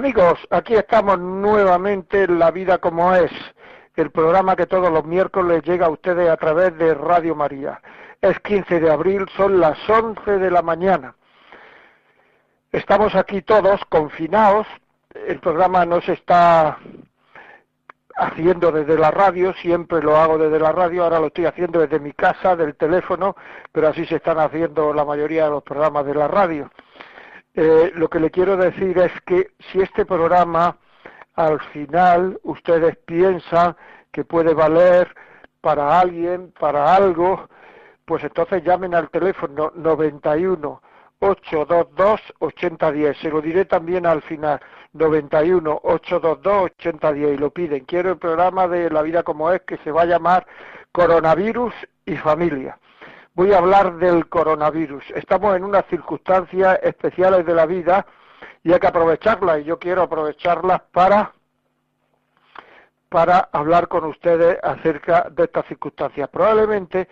Amigos, 0.00 0.38
aquí 0.48 0.74
estamos 0.76 1.18
nuevamente 1.18 2.22
en 2.22 2.38
La 2.38 2.50
Vida 2.50 2.78
como 2.78 3.14
es, 3.14 3.30
el 3.96 4.10
programa 4.10 4.56
que 4.56 4.64
todos 4.64 4.90
los 4.90 5.04
miércoles 5.04 5.62
llega 5.62 5.84
a 5.84 5.90
ustedes 5.90 6.30
a 6.30 6.38
través 6.38 6.74
de 6.78 6.94
Radio 6.94 7.34
María. 7.34 7.82
Es 8.22 8.40
15 8.40 8.80
de 8.80 8.90
abril, 8.90 9.26
son 9.36 9.60
las 9.60 9.76
11 9.90 10.38
de 10.38 10.50
la 10.50 10.62
mañana. 10.62 11.14
Estamos 12.72 13.14
aquí 13.14 13.42
todos 13.42 13.78
confinados, 13.90 14.66
el 15.26 15.38
programa 15.38 15.84
no 15.84 16.00
se 16.00 16.14
está 16.14 16.78
haciendo 18.16 18.72
desde 18.72 18.96
la 18.96 19.10
radio, 19.10 19.52
siempre 19.52 20.00
lo 20.02 20.16
hago 20.16 20.38
desde 20.38 20.60
la 20.60 20.72
radio, 20.72 21.04
ahora 21.04 21.20
lo 21.20 21.26
estoy 21.26 21.44
haciendo 21.44 21.78
desde 21.78 22.00
mi 22.00 22.14
casa, 22.14 22.56
del 22.56 22.74
teléfono, 22.74 23.36
pero 23.70 23.88
así 23.88 24.06
se 24.06 24.16
están 24.16 24.38
haciendo 24.38 24.94
la 24.94 25.04
mayoría 25.04 25.44
de 25.44 25.50
los 25.50 25.62
programas 25.62 26.06
de 26.06 26.14
la 26.14 26.26
radio. 26.26 26.70
Eh, 27.54 27.92
lo 27.94 28.08
que 28.08 28.20
le 28.20 28.30
quiero 28.30 28.56
decir 28.56 28.96
es 28.98 29.12
que 29.22 29.50
si 29.70 29.80
este 29.80 30.06
programa 30.06 30.76
al 31.34 31.60
final 31.72 32.38
ustedes 32.44 32.96
piensan 32.98 33.76
que 34.12 34.24
puede 34.24 34.54
valer 34.54 35.14
para 35.60 35.98
alguien, 36.00 36.52
para 36.58 36.94
algo, 36.94 37.48
pues 38.04 38.22
entonces 38.24 38.62
llamen 38.62 38.94
al 38.94 39.10
teléfono 39.10 39.72
91 39.74 40.80
822 41.18 42.20
8010. 42.38 43.18
Se 43.18 43.30
lo 43.30 43.40
diré 43.40 43.64
también 43.64 44.06
al 44.06 44.22
final. 44.22 44.60
91 44.92 45.80
822 45.82 46.70
8010 46.80 47.34
y 47.34 47.36
lo 47.36 47.50
piden. 47.50 47.84
Quiero 47.84 48.10
el 48.10 48.18
programa 48.18 48.68
de 48.68 48.90
La 48.90 49.02
vida 49.02 49.22
como 49.22 49.50
es 49.52 49.60
que 49.62 49.76
se 49.78 49.92
va 49.92 50.02
a 50.02 50.06
llamar 50.06 50.46
Coronavirus 50.92 51.74
y 52.06 52.16
Familia 52.16 52.78
voy 53.40 53.54
a 53.54 53.56
hablar 53.56 53.96
del 53.96 54.28
coronavirus. 54.28 55.02
Estamos 55.14 55.56
en 55.56 55.64
unas 55.64 55.86
circunstancias 55.86 56.78
especiales 56.82 57.46
de 57.46 57.54
la 57.54 57.64
vida 57.64 58.04
y 58.62 58.70
hay 58.70 58.78
que 58.78 58.86
aprovecharlas 58.86 59.60
y 59.60 59.64
yo 59.64 59.78
quiero 59.78 60.02
aprovecharlas 60.02 60.82
para 60.92 61.32
para 63.08 63.48
hablar 63.50 63.88
con 63.88 64.04
ustedes 64.04 64.58
acerca 64.62 65.28
de 65.30 65.44
estas 65.44 65.64
circunstancias. 65.64 66.28
Probablemente, 66.28 67.08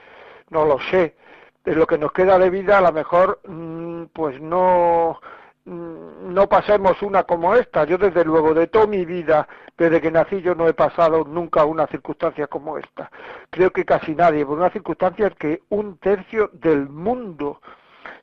no 0.51 0.67
lo 0.67 0.79
sé, 0.91 1.17
de 1.65 1.75
lo 1.75 1.87
que 1.87 1.97
nos 1.97 2.13
queda 2.13 2.39
de 2.39 2.51
vida 2.51 2.77
a 2.77 2.83
lo 2.83 2.93
mejor 2.93 3.41
mm, 3.49 4.05
pues 4.13 4.39
no 4.39 5.23
no 5.69 6.49
pasemos 6.49 7.03
una 7.03 7.25
como 7.25 7.55
esta. 7.55 7.85
Yo 7.85 7.99
desde 7.99 8.25
luego 8.25 8.55
de 8.55 8.67
toda 8.67 8.87
mi 8.87 9.05
vida, 9.05 9.47
desde 9.77 10.01
que 10.01 10.11
nací, 10.11 10.41
yo 10.41 10.55
no 10.55 10.67
he 10.67 10.75
pasado 10.75 11.25
nunca 11.25 11.65
una 11.65 11.87
circunstancia 11.87 12.47
como 12.47 12.79
esta. 12.79 13.11
Creo 13.51 13.71
que 13.71 13.85
casi 13.85 14.15
nadie, 14.15 14.47
por 14.47 14.59
una 14.59 14.71
circunstancia 14.71 15.31
que 15.31 15.63
un 15.69 15.99
tercio 15.99 16.51
del 16.55 16.89
mundo, 16.89 17.61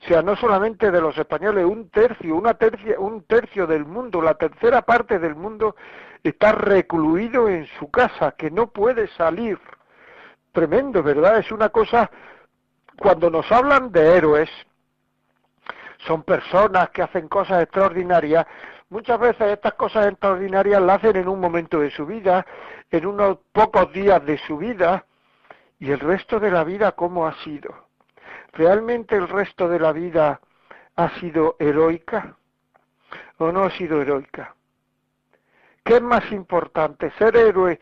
o 0.02 0.08
sea, 0.08 0.22
no 0.22 0.36
solamente 0.36 0.92
de 0.92 1.02
los 1.02 1.18
españoles, 1.18 1.66
un 1.66 1.90
tercio, 1.90 2.36
una 2.36 2.56
tercia, 2.56 3.00
un 3.00 3.24
tercio 3.24 3.68
del 3.68 3.86
mundo, 3.86 4.22
la 4.22 4.36
tercera 4.36 4.81
parte 4.81 5.20
del 5.20 5.36
mundo 5.36 5.75
está 6.24 6.52
recluido 6.52 7.47
en 7.47 7.68
su 7.80 7.91
casa, 7.91 8.31
que 8.31 8.50
no 8.50 8.68
puede 8.68 9.08
salir. 9.09 9.59
Tremendo, 10.52 11.03
¿verdad? 11.03 11.38
Es 11.40 11.52
una 11.52 11.70
cosa, 11.70 12.09
cuando 12.97 13.30
nos 13.30 13.52
hablan 13.52 13.91
de 13.91 14.18
héroes, 14.18 14.50
son 16.06 16.24
personas 16.24 16.90
que 16.90 17.02
hacen 17.02 17.28
cosas 17.28 17.64
extraordinarias. 17.64 18.46
Muchas 18.90 19.20
veces 19.20 19.54
estas 19.54 19.74
cosas 19.74 20.08
extraordinarias 20.08 20.82
las 20.82 20.98
hacen 20.98 21.18
en 21.18 21.28
un 21.28 21.40
momento 21.40 21.80
de 21.80 21.92
su 21.92 22.06
vida, 22.06 22.46
en 22.92 23.06
unos 23.06 23.38
pocos 23.52 23.92
días 23.92 24.24
de 24.26 24.38
su 24.40 24.58
vida, 24.58 25.06
y 25.80 25.92
el 25.92 26.00
resto 26.00 26.40
de 26.40 26.52
la 26.52 26.64
vida 26.64 26.94
cómo 26.94 27.28
ha 27.28 27.34
sido. 27.44 27.88
¿Realmente 28.54 29.16
el 29.16 29.28
resto 29.28 29.68
de 29.68 29.80
la 29.80 29.92
vida 29.92 30.40
ha 30.96 31.10
sido 31.20 31.58
heroica 31.60 32.38
o 33.38 33.52
no 33.52 33.64
ha 33.64 33.72
sido 33.72 34.02
heroica? 34.02 34.56
¿Qué 35.84 35.96
es 35.96 36.02
más 36.02 36.32
importante, 36.32 37.12
ser 37.18 37.36
héroe 37.36 37.80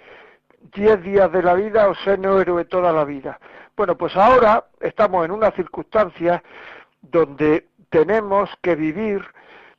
diez 0.73 1.01
días 1.03 1.31
de 1.31 1.43
la 1.43 1.53
vida 1.53 1.87
o 1.87 1.95
ser 1.95 2.19
no 2.19 2.39
héroe 2.39 2.65
toda 2.65 2.91
la 2.91 3.05
vida? 3.05 3.39
Bueno, 3.75 3.95
pues 3.97 4.15
ahora 4.15 4.65
estamos 4.79 5.23
en 5.25 5.31
una 5.31 5.51
circunstancia 5.51 6.43
donde 7.01 7.67
tenemos 7.93 8.49
que 8.63 8.73
vivir 8.73 9.23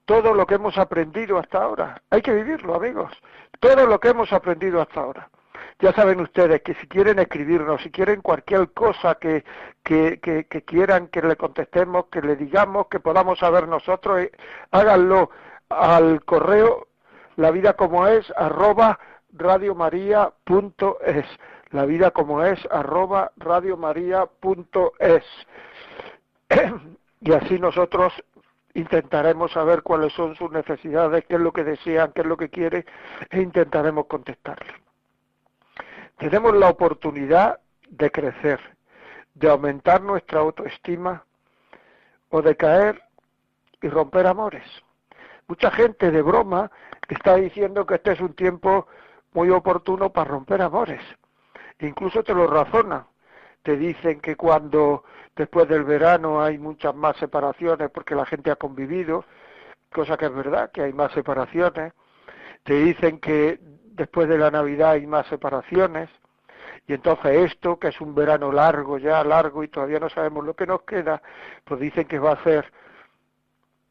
todo 0.04 0.34
lo 0.34 0.46
que 0.46 0.54
hemos 0.54 0.78
aprendido 0.78 1.36
hasta 1.36 1.60
ahora. 1.60 2.00
Hay 2.10 2.22
que 2.22 2.32
vivirlo, 2.32 2.76
amigos. 2.76 3.10
Todo 3.58 3.88
lo 3.88 3.98
que 3.98 4.10
hemos 4.10 4.32
aprendido 4.32 4.80
hasta 4.80 5.00
ahora. 5.00 5.28
Ya 5.80 5.92
saben 5.92 6.20
ustedes 6.20 6.62
que 6.62 6.74
si 6.74 6.86
quieren 6.86 7.18
escribirnos, 7.18 7.82
si 7.82 7.90
quieren 7.90 8.20
cualquier 8.20 8.70
cosa 8.70 9.16
que, 9.16 9.42
que, 9.82 10.20
quieran 10.64 11.08
que 11.08 11.22
le 11.22 11.34
contestemos, 11.34 12.04
que 12.06 12.22
le 12.22 12.36
digamos, 12.36 12.86
que 12.86 13.00
podamos 13.00 13.40
saber 13.40 13.66
nosotros, 13.66 14.20
eh, 14.20 14.30
háganlo 14.70 15.30
al 15.68 16.24
correo 16.24 16.86
la 17.34 17.50
vida 17.50 17.72
como 17.72 18.06
es 18.06 18.32
arroba 18.36 19.00
radiomaria.es 19.32 21.26
la 21.70 21.84
vida 21.84 22.12
como 22.12 22.44
es 22.44 22.64
arroba 22.70 23.32
radiomaria.es 23.38 25.24
y 27.24 27.32
así 27.32 27.58
nosotros 27.58 28.12
intentaremos 28.74 29.50
saber 29.52 29.82
cuáles 29.82 30.12
son 30.12 30.36
sus 30.36 30.50
necesidades, 30.50 31.24
qué 31.26 31.36
es 31.36 31.40
lo 31.40 31.52
que 31.52 31.64
desean, 31.64 32.12
qué 32.12 32.20
es 32.20 32.26
lo 32.26 32.36
que 32.36 32.50
quieren 32.50 32.84
e 33.30 33.40
intentaremos 33.40 34.06
contestarles. 34.06 34.74
Tenemos 36.18 36.54
la 36.54 36.68
oportunidad 36.68 37.60
de 37.88 38.10
crecer, 38.10 38.60
de 39.34 39.48
aumentar 39.48 40.02
nuestra 40.02 40.40
autoestima 40.40 41.24
o 42.28 42.42
de 42.42 42.56
caer 42.56 43.02
y 43.80 43.88
romper 43.88 44.26
amores. 44.26 44.64
Mucha 45.48 45.70
gente 45.70 46.10
de 46.10 46.20
broma 46.20 46.70
está 47.08 47.36
diciendo 47.36 47.86
que 47.86 47.94
este 47.94 48.12
es 48.12 48.20
un 48.20 48.34
tiempo 48.34 48.86
muy 49.32 49.48
oportuno 49.48 50.12
para 50.12 50.30
romper 50.30 50.60
amores. 50.60 51.00
Incluso 51.80 52.22
te 52.22 52.34
lo 52.34 52.46
razona. 52.46 53.06
Te 53.62 53.78
dicen 53.78 54.20
que 54.20 54.36
cuando 54.36 55.04
Después 55.36 55.68
del 55.68 55.82
verano 55.82 56.42
hay 56.42 56.58
muchas 56.58 56.94
más 56.94 57.16
separaciones 57.16 57.90
porque 57.90 58.14
la 58.14 58.24
gente 58.24 58.50
ha 58.50 58.56
convivido, 58.56 59.24
cosa 59.92 60.16
que 60.16 60.26
es 60.26 60.34
verdad, 60.34 60.70
que 60.70 60.82
hay 60.82 60.92
más 60.92 61.12
separaciones. 61.12 61.92
Te 62.62 62.74
dicen 62.74 63.18
que 63.18 63.58
después 63.60 64.28
de 64.28 64.38
la 64.38 64.50
Navidad 64.50 64.92
hay 64.92 65.06
más 65.06 65.26
separaciones. 65.26 66.08
Y 66.86 66.94
entonces 66.94 67.52
esto, 67.52 67.78
que 67.78 67.88
es 67.88 68.00
un 68.00 68.14
verano 68.14 68.52
largo, 68.52 68.98
ya 68.98 69.24
largo, 69.24 69.64
y 69.64 69.68
todavía 69.68 69.98
no 69.98 70.08
sabemos 70.08 70.44
lo 70.44 70.54
que 70.54 70.66
nos 70.66 70.82
queda, 70.82 71.20
pues 71.64 71.80
dicen 71.80 72.06
que 72.06 72.18
va 72.18 72.32
a 72.32 72.44
ser 72.44 72.70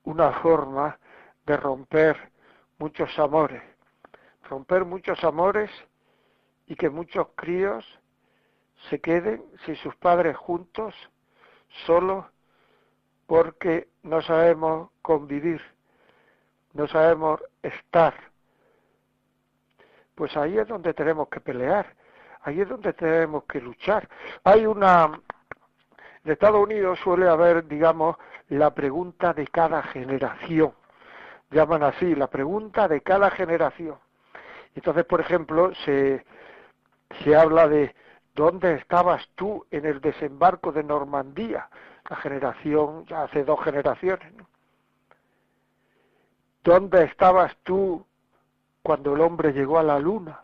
una 0.04 0.32
forma 0.34 0.98
de 1.46 1.58
romper 1.58 2.32
muchos 2.78 3.18
amores. 3.20 3.62
Romper 4.50 4.86
muchos 4.86 5.24
amores 5.24 5.72
y 6.68 6.76
que 6.76 6.90
muchos 6.90 7.28
críos 7.36 7.86
se 8.90 9.00
queden 9.02 9.44
sin 9.66 9.76
sus 9.78 9.96
padres 9.96 10.38
juntos 10.38 10.94
solo 11.86 12.30
porque 13.28 13.88
no 14.04 14.22
sabemos 14.22 14.90
convivir, 15.02 15.62
no 16.74 16.88
sabemos 16.88 17.42
estar. 17.62 18.14
Pues 20.16 20.36
ahí 20.38 20.58
es 20.58 20.68
donde 20.68 20.94
tenemos 20.94 21.28
que 21.30 21.40
pelear, 21.40 21.96
ahí 22.42 22.62
es 22.62 22.70
donde 22.70 22.94
tenemos 22.94 23.46
que 23.46 23.60
luchar. 23.60 24.08
Hay 24.44 24.66
una, 24.66 25.20
en 26.24 26.32
Estados 26.32 26.62
Unidos 26.62 27.00
suele 27.00 27.28
haber, 27.28 27.68
digamos, 27.68 28.18
la 28.50 28.74
pregunta 28.74 29.34
de 29.34 29.48
cada 29.48 29.82
generación, 29.84 30.74
llaman 31.50 31.84
así, 31.84 32.14
la 32.16 32.28
pregunta 32.28 32.88
de 32.88 33.02
cada 33.02 33.32
generación. 33.32 33.98
Entonces, 34.76 35.06
por 35.06 35.22
ejemplo, 35.22 35.74
se, 35.86 36.26
se 37.24 37.36
habla 37.36 37.68
de 37.68 37.96
¿Dónde 38.36 38.76
estabas 38.76 39.28
tú 39.36 39.66
en 39.72 39.86
el 39.86 40.02
desembarco 40.02 40.72
de 40.72 40.84
Normandía? 40.84 41.70
La 42.10 42.16
generación, 42.18 43.06
ya 43.06 43.24
hace 43.24 43.44
dos 43.44 43.64
generaciones. 43.64 44.34
¿Dónde 46.64 47.04
estabas 47.04 47.56
tú 47.64 48.06
cuando 48.82 49.16
el 49.16 49.22
hombre 49.22 49.54
llegó 49.54 49.78
a 49.78 49.84
la 49.84 50.00
luna? 50.00 50.40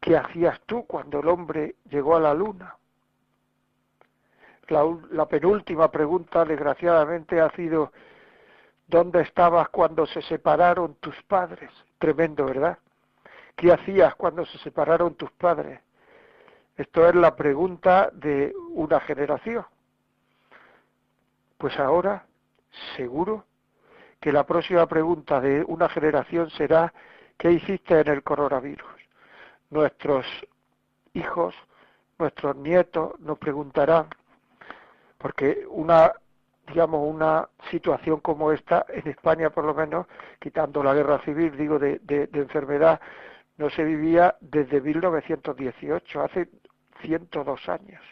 ¿Qué 0.00 0.16
hacías 0.16 0.60
tú 0.66 0.86
cuando 0.86 1.20
el 1.20 1.28
hombre 1.28 1.76
llegó 1.90 2.16
a 2.16 2.20
la 2.20 2.34
luna? 2.34 2.76
La, 4.68 4.84
la 5.10 5.26
penúltima 5.26 5.90
pregunta, 5.90 6.44
desgraciadamente, 6.44 7.40
ha 7.40 7.50
sido 7.50 7.92
¿Dónde 8.92 9.22
estabas 9.22 9.70
cuando 9.70 10.06
se 10.06 10.20
separaron 10.20 10.96
tus 10.96 11.14
padres? 11.22 11.70
Tremendo, 11.98 12.44
¿verdad? 12.44 12.78
¿Qué 13.56 13.72
hacías 13.72 14.14
cuando 14.16 14.44
se 14.44 14.58
separaron 14.58 15.14
tus 15.14 15.30
padres? 15.32 15.80
Esto 16.76 17.08
es 17.08 17.14
la 17.14 17.36
pregunta 17.36 18.10
de 18.12 18.54
una 18.70 19.00
generación. 19.00 19.64
Pues 21.58 21.78
ahora, 21.78 22.26
seguro 22.96 23.44
que 24.20 24.32
la 24.32 24.44
próxima 24.44 24.86
pregunta 24.86 25.40
de 25.40 25.64
una 25.66 25.88
generación 25.88 26.50
será 26.50 26.92
¿qué 27.36 27.52
hiciste 27.52 28.00
en 28.00 28.08
el 28.08 28.22
coronavirus? 28.22 28.90
Nuestros 29.70 30.26
hijos, 31.14 31.54
nuestros 32.18 32.56
nietos 32.56 33.18
nos 33.20 33.38
preguntarán, 33.38 34.06
porque 35.18 35.66
una 35.68 36.12
digamos, 36.66 37.06
una 37.06 37.48
situación 37.70 38.20
como 38.20 38.52
esta, 38.52 38.86
en 38.88 39.08
España 39.08 39.50
por 39.50 39.64
lo 39.64 39.74
menos, 39.74 40.06
quitando 40.40 40.82
la 40.82 40.94
guerra 40.94 41.18
civil, 41.24 41.56
digo, 41.56 41.78
de, 41.78 42.00
enfermedad, 42.32 43.00
no 43.58 43.68
se 43.70 43.84
vivía 43.84 44.36
desde 44.40 44.80
1918, 44.80 46.22
hace 46.22 46.48
102 47.02 47.68
años. 47.68 48.02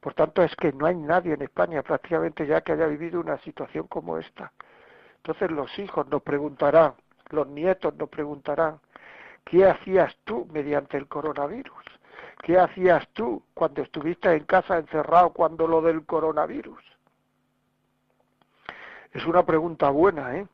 Por 0.00 0.14
tanto, 0.14 0.42
es 0.42 0.54
que 0.56 0.72
no 0.72 0.86
hay 0.86 0.94
nadie 0.94 1.34
en 1.34 1.42
España 1.42 1.82
prácticamente 1.82 2.46
ya 2.46 2.60
que 2.60 2.72
haya 2.72 2.86
vivido 2.86 3.20
una 3.20 3.38
situación 3.38 3.86
como 3.88 4.18
esta. 4.18 4.52
Entonces 5.16 5.50
los 5.50 5.76
hijos 5.78 6.06
nos 6.08 6.22
preguntarán, 6.22 6.94
los 7.30 7.46
nietos 7.48 7.94
nos 7.96 8.08
preguntarán, 8.08 8.80
¿qué 9.44 9.66
hacías 9.66 10.16
tú 10.24 10.46
mediante 10.52 10.96
el 10.96 11.08
coronavirus? 11.08 11.84
¿Qué 12.42 12.58
hacías 12.58 13.08
tú 13.08 13.42
cuando 13.52 13.82
estuviste 13.82 14.32
en 14.32 14.44
casa 14.44 14.78
encerrado 14.78 15.30
cuando 15.30 15.66
lo 15.66 15.82
del 15.82 16.06
coronavirus? 16.06 16.82
Es 19.12 19.26
una 19.26 19.44
pregunta 19.44 19.90
buena, 19.90 20.36
¿eh? 20.36 20.46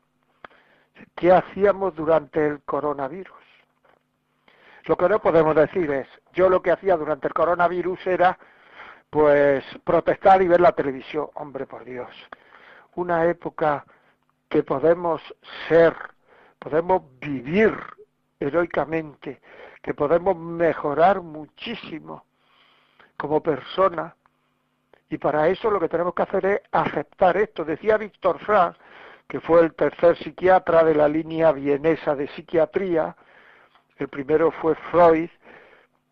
¿Qué 1.15 1.31
hacíamos 1.31 1.95
durante 1.95 2.45
el 2.45 2.61
coronavirus? 2.63 3.44
Lo 4.85 4.95
que 4.95 5.09
no 5.09 5.19
podemos 5.19 5.55
decir 5.55 5.89
es, 5.91 6.07
yo 6.33 6.47
lo 6.47 6.61
que 6.61 6.71
hacía 6.71 6.95
durante 6.95 7.27
el 7.27 7.33
coronavirus 7.33 8.05
era, 8.05 8.37
pues, 9.09 9.63
protestar 9.83 10.41
y 10.41 10.47
ver 10.47 10.61
la 10.61 10.73
televisión. 10.73 11.27
Hombre, 11.33 11.65
por 11.65 11.83
Dios, 11.83 12.09
una 12.95 13.25
época 13.25 13.83
que 14.47 14.61
podemos 14.61 15.21
ser, 15.67 15.95
podemos 16.59 17.01
vivir 17.19 17.75
heroicamente, 18.39 19.41
que 19.81 19.93
podemos 19.93 20.37
mejorar 20.37 21.21
muchísimo 21.21 22.25
como 23.17 23.41
persona, 23.41 24.15
y 25.09 25.17
para 25.17 25.47
eso 25.47 25.71
lo 25.71 25.79
que 25.79 25.89
tenemos 25.89 26.13
que 26.13 26.23
hacer 26.23 26.45
es 26.45 26.61
aceptar 26.71 27.37
esto. 27.37 27.63
Decía 27.63 27.97
Víctor 27.97 28.39
Frank, 28.39 28.75
que 29.27 29.39
fue 29.39 29.61
el 29.61 29.73
tercer 29.73 30.17
psiquiatra 30.17 30.83
de 30.83 30.93
la 30.93 31.07
línea 31.07 31.51
vienesa 31.51 32.15
de 32.15 32.27
psiquiatría, 32.29 33.15
el 33.97 34.07
primero 34.07 34.51
fue 34.51 34.75
Freud, 34.91 35.29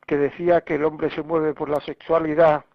que 0.05 0.17
decía 0.17 0.61
que 0.61 0.75
el 0.75 0.85
hombre 0.85 1.09
se 1.11 1.23
mueve 1.23 1.53
por 1.53 1.69
la 1.69 1.79
sexualidad, 1.81 2.65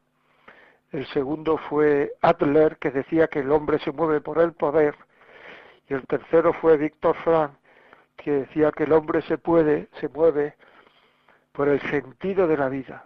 el 0.93 1.07
segundo 1.09 1.59
fue 1.59 2.15
Adler, 2.23 2.79
que 2.79 2.91
decía 2.91 3.29
que 3.29 3.41
el 3.41 3.53
hombre 3.53 3.79
se 3.81 3.93
mueve 3.93 4.23
por 4.23 4.39
el 4.39 4.53
poder, 4.53 4.95
y 5.87 5.95
el 5.95 6.07
tercero 6.07 6.55
fue 6.55 6.79
Víctor 6.79 7.15
Frank, 7.17 7.53
que 8.17 8.31
decía 8.33 8.73
que 8.73 8.85
el 8.85 8.93
hombre 8.93 9.21
se 9.23 9.37
puede, 9.37 9.89
se 10.01 10.09
mueve 10.09 10.57
por 11.53 11.69
el 11.69 11.81
sentido 11.91 12.47
de 12.47 12.57
la 12.57 12.69
vida. 12.69 13.05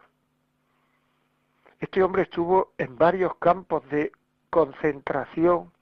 Este 1.80 2.02
hombre 2.02 2.22
estuvo 2.22 2.72
en 2.78 2.96
varios 2.96 3.34
campos 3.36 3.88
de 3.88 4.12
concentración, 4.50 5.72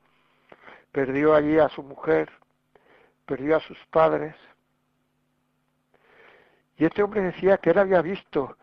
perdió 0.92 1.34
allí 1.34 1.58
a 1.58 1.68
su 1.68 1.82
mujer, 1.82 2.30
perdió 3.26 3.56
a 3.56 3.60
sus 3.60 3.78
padres. 3.90 4.34
Y 6.80 6.86
este 6.86 7.04
hombre 7.04 7.20
decía 7.20 7.58
que 7.58 7.70
él 7.70 7.78
había 7.78 8.02
visto 8.02 8.56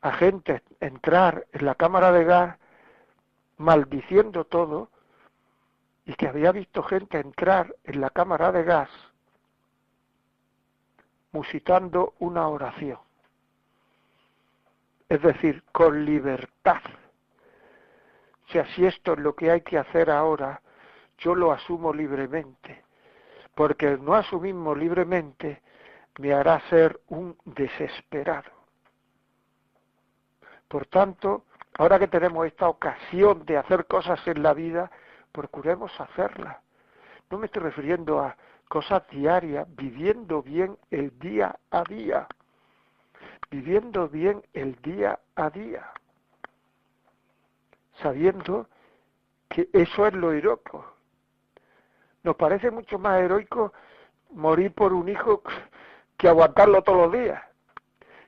a 0.00 0.12
gente 0.12 0.62
entrar 0.80 1.46
en 1.52 1.66
la 1.66 1.74
cámara 1.74 2.10
de 2.12 2.24
gas 2.24 2.56
maldiciendo 3.58 4.44
todo 4.44 4.88
y 6.06 6.14
que 6.14 6.28
había 6.28 6.52
visto 6.52 6.82
gente 6.82 7.18
entrar 7.18 7.74
en 7.84 8.00
la 8.00 8.08
cámara 8.08 8.52
de 8.52 8.62
gas 8.62 8.88
musitando 11.32 12.14
una 12.20 12.48
oración 12.48 13.00
es 15.08 15.22
decir, 15.22 15.62
con 15.72 16.04
libertad. 16.04 16.82
O 18.46 18.52
sea, 18.52 18.66
si 18.74 18.84
esto 18.86 19.14
es 19.14 19.18
lo 19.18 19.34
que 19.34 19.50
hay 19.50 19.62
que 19.62 19.78
hacer 19.78 20.10
ahora, 20.10 20.60
yo 21.18 21.34
lo 21.34 21.52
asumo 21.52 21.92
libremente, 21.92 22.84
porque 23.54 23.96
no 23.96 24.14
asumirlo 24.14 24.74
libremente 24.74 25.62
me 26.18 26.34
hará 26.34 26.60
ser 26.68 27.00
un 27.08 27.36
desesperado. 27.44 28.50
Por 30.68 30.86
tanto, 30.86 31.44
ahora 31.78 31.98
que 31.98 32.08
tenemos 32.08 32.46
esta 32.46 32.68
ocasión 32.68 33.46
de 33.46 33.56
hacer 33.56 33.86
cosas 33.86 34.20
en 34.26 34.42
la 34.42 34.52
vida, 34.52 34.90
procuremos 35.32 35.98
hacerlas. 36.00 36.58
No 37.30 37.38
me 37.38 37.46
estoy 37.46 37.62
refiriendo 37.62 38.20
a 38.20 38.36
cosas 38.68 39.08
diarias, 39.08 39.66
viviendo 39.76 40.42
bien 40.42 40.76
el 40.90 41.18
día 41.18 41.58
a 41.70 41.82
día 41.84 42.28
viviendo 43.50 44.08
bien 44.08 44.42
el 44.52 44.74
día 44.82 45.18
a 45.36 45.50
día, 45.50 45.90
sabiendo 48.02 48.68
que 49.48 49.68
eso 49.72 50.06
es 50.06 50.14
lo 50.14 50.32
heroico. 50.32 50.84
Nos 52.22 52.36
parece 52.36 52.70
mucho 52.70 52.98
más 52.98 53.20
heroico 53.20 53.72
morir 54.30 54.72
por 54.72 54.92
un 54.92 55.08
hijo 55.08 55.42
que 56.18 56.28
aguantarlo 56.28 56.82
todos 56.82 57.10
los 57.10 57.12
días. 57.12 57.42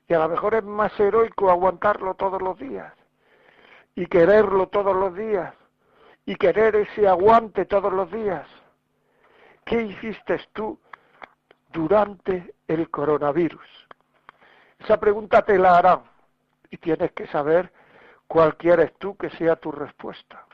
Y 0.08 0.14
a 0.14 0.20
lo 0.20 0.28
mejor 0.28 0.54
es 0.54 0.64
más 0.64 0.98
heroico 0.98 1.50
aguantarlo 1.50 2.14
todos 2.14 2.40
los 2.40 2.58
días 2.58 2.92
y 3.94 4.06
quererlo 4.06 4.68
todos 4.68 4.96
los 4.96 5.14
días 5.14 5.54
y 6.24 6.36
querer 6.36 6.76
ese 6.76 7.06
aguante 7.06 7.66
todos 7.66 7.92
los 7.92 8.10
días. 8.10 8.46
¿Qué 9.64 9.82
hiciste 9.82 10.40
tú 10.52 10.78
durante 11.72 12.54
el 12.66 12.88
coronavirus? 12.90 13.68
Esa 14.78 14.98
pregunta 14.98 15.42
te 15.42 15.58
la 15.58 15.76
harán 15.76 16.02
y 16.70 16.78
tienes 16.78 17.12
que 17.12 17.26
saber 17.26 17.72
cuál 18.26 18.56
quieres 18.56 18.94
tú 18.98 19.16
que 19.16 19.30
sea 19.30 19.56
tu 19.56 19.70
respuesta. 19.72 20.46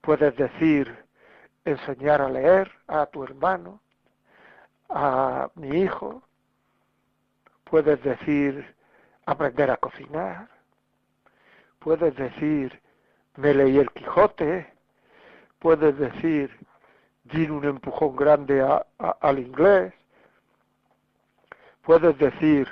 Puedes 0.00 0.34
decir 0.36 1.04
enseñar 1.64 2.22
a 2.22 2.28
leer 2.28 2.72
a 2.86 3.06
tu 3.06 3.22
hermano, 3.22 3.80
a 4.88 5.50
mi 5.54 5.82
hijo, 5.82 6.22
puedes 7.64 8.02
decir 8.02 8.74
aprender 9.26 9.70
a 9.70 9.76
cocinar, 9.76 10.48
puedes 11.78 12.14
decir 12.16 12.80
me 13.36 13.54
leí 13.54 13.78
el 13.78 13.90
Quijote, 13.90 14.72
puedes 15.58 15.96
decir 15.98 16.50
di 17.24 17.48
un 17.48 17.64
empujón 17.64 18.16
grande 18.16 18.66
al 18.98 19.38
inglés, 19.38 19.92
puedes 21.82 22.16
decir 22.18 22.68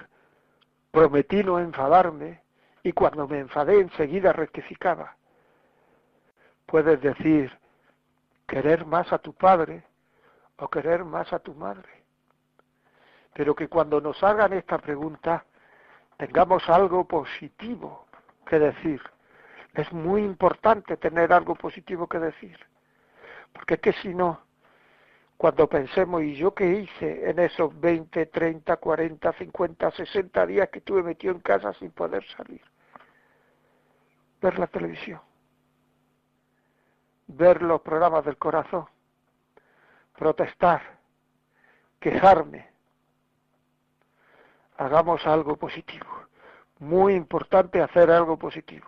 Prometí 0.96 1.44
no 1.44 1.58
enfadarme 1.58 2.40
y 2.82 2.90
cuando 2.92 3.28
me 3.28 3.38
enfadé 3.38 3.80
enseguida 3.80 4.32
rectificaba. 4.32 5.14
Puedes 6.64 7.02
decir 7.02 7.52
querer 8.46 8.86
más 8.86 9.12
a 9.12 9.18
tu 9.18 9.34
padre 9.34 9.84
o 10.56 10.68
querer 10.68 11.04
más 11.04 11.30
a 11.34 11.38
tu 11.38 11.54
madre. 11.54 11.95
Pero 13.36 13.54
que 13.54 13.68
cuando 13.68 14.00
nos 14.00 14.22
hagan 14.22 14.54
esta 14.54 14.78
pregunta 14.78 15.44
tengamos 16.16 16.66
algo 16.70 17.06
positivo 17.06 18.06
que 18.46 18.58
decir. 18.58 19.02
Es 19.74 19.92
muy 19.92 20.22
importante 20.22 20.96
tener 20.96 21.30
algo 21.34 21.54
positivo 21.54 22.06
que 22.06 22.18
decir. 22.18 22.58
Porque 23.52 23.74
es 23.74 23.80
que 23.80 23.92
si 23.92 24.14
no, 24.14 24.40
cuando 25.36 25.68
pensemos, 25.68 26.22
¿y 26.22 26.34
yo 26.34 26.54
qué 26.54 26.66
hice 26.66 27.28
en 27.28 27.38
esos 27.38 27.78
20, 27.78 28.24
30, 28.24 28.74
40, 28.78 29.32
50, 29.34 29.90
60 29.90 30.46
días 30.46 30.70
que 30.70 30.78
estuve 30.78 31.02
metido 31.02 31.34
en 31.34 31.40
casa 31.40 31.74
sin 31.74 31.90
poder 31.90 32.24
salir? 32.38 32.62
Ver 34.40 34.58
la 34.58 34.66
televisión, 34.66 35.20
ver 37.26 37.60
los 37.60 37.82
programas 37.82 38.24
del 38.24 38.38
corazón, 38.38 38.86
protestar, 40.16 40.80
quejarme. 42.00 42.75
Hagamos 44.78 45.26
algo 45.26 45.56
positivo. 45.56 46.06
Muy 46.78 47.14
importante 47.14 47.80
hacer 47.82 48.10
algo 48.10 48.36
positivo. 48.36 48.86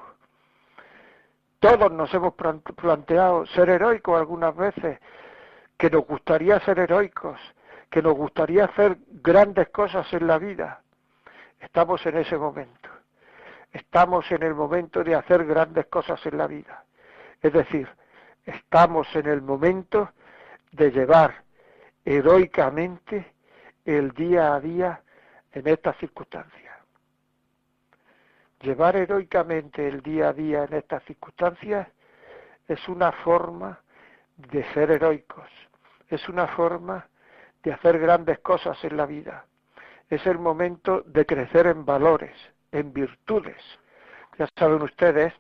Todos 1.59 1.90
nos 1.90 2.12
hemos 2.14 2.35
planteado 2.35 3.47
ser 3.47 3.71
heroicos 3.71 4.16
algunas 4.18 4.54
veces 4.54 5.00
que 5.76 5.90
nos 5.90 6.07
gustaría 6.07 6.61
ser 6.61 6.78
heroicos, 6.78 7.40
que 7.90 8.02
nos 8.02 8.14
gustaría 8.14 8.66
hacer 8.66 8.99
grandes 9.09 9.68
cosas 9.71 10.12
en 10.12 10.26
la 10.26 10.38
vida. 10.38 10.83
Estamos 11.61 12.04
en 12.07 12.18
ese 12.18 12.37
momento. 12.37 12.88
Estamos 13.73 14.30
en 14.30 14.42
el 14.42 14.54
momento 14.54 15.02
de 15.02 15.14
hacer 15.14 15.45
grandes 15.45 15.87
cosas 15.87 16.25
en 16.26 16.38
la 16.38 16.47
vida. 16.47 16.85
Es 17.42 17.52
decir, 17.52 17.88
estamos 18.45 19.07
en 19.14 19.26
el 19.26 19.42
momento 19.42 20.11
de 20.73 20.90
llevar 20.90 21.42
heroicamente 22.04 23.33
el 23.85 24.12
día 24.12 24.54
a 24.54 24.61
día 24.61 25.02
en 25.52 25.67
estas 25.67 25.97
circunstancias. 25.99 26.76
Llevar 28.61 28.97
heroicamente 28.97 29.87
el 29.87 30.02
día 30.02 30.31
a 30.31 30.33
día 30.33 30.64
en 30.64 30.75
estas 30.75 31.02
circunstancias 31.05 31.88
es 32.67 32.88
una 32.88 33.12
forma 33.12 33.81
de 34.37 34.64
ser 34.73 34.90
heroicos, 34.90 35.49
es 36.09 36.28
una 36.28 36.49
forma 36.49 37.07
de 37.62 37.73
hacer 37.73 37.99
grandes 37.99 38.38
cosas 38.40 38.83
en 38.85 38.97
la 38.97 39.07
vida, 39.07 39.47
es 40.11 40.26
el 40.26 40.38
momento 40.38 41.02
de 41.02 41.25
crecer 41.26 41.67
en 41.67 41.85
valores, 41.85 42.35
en 42.73 42.93
virtudes. 42.93 43.62
Ya 44.38 44.49
saben 44.57 44.83
ustedes 44.83 45.33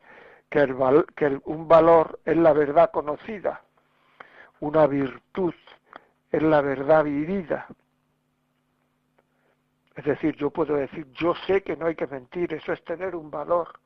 que, 0.50 0.62
un 1.44 1.68
valor 1.68 2.20
es 2.24 2.36
la 2.36 2.52
verdad 2.52 2.90
conocida, 2.90 3.62
una 4.60 4.86
virtud 4.86 5.54
es 6.30 6.42
la 6.42 6.60
verdad 6.60 7.04
vivida. 7.04 7.66
Es 9.98 10.04
decir, 10.04 10.36
yo 10.36 10.50
puedo 10.50 10.76
decir, 10.76 11.10
yo 11.10 11.34
sé 11.44 11.60
que 11.64 11.76
no 11.76 11.86
hay 11.86 11.96
que 11.96 12.06
mentir, 12.06 12.54
eso 12.54 12.72
es 12.72 12.84
tener 12.84 13.16
un 13.16 13.32
valor, 13.32 13.80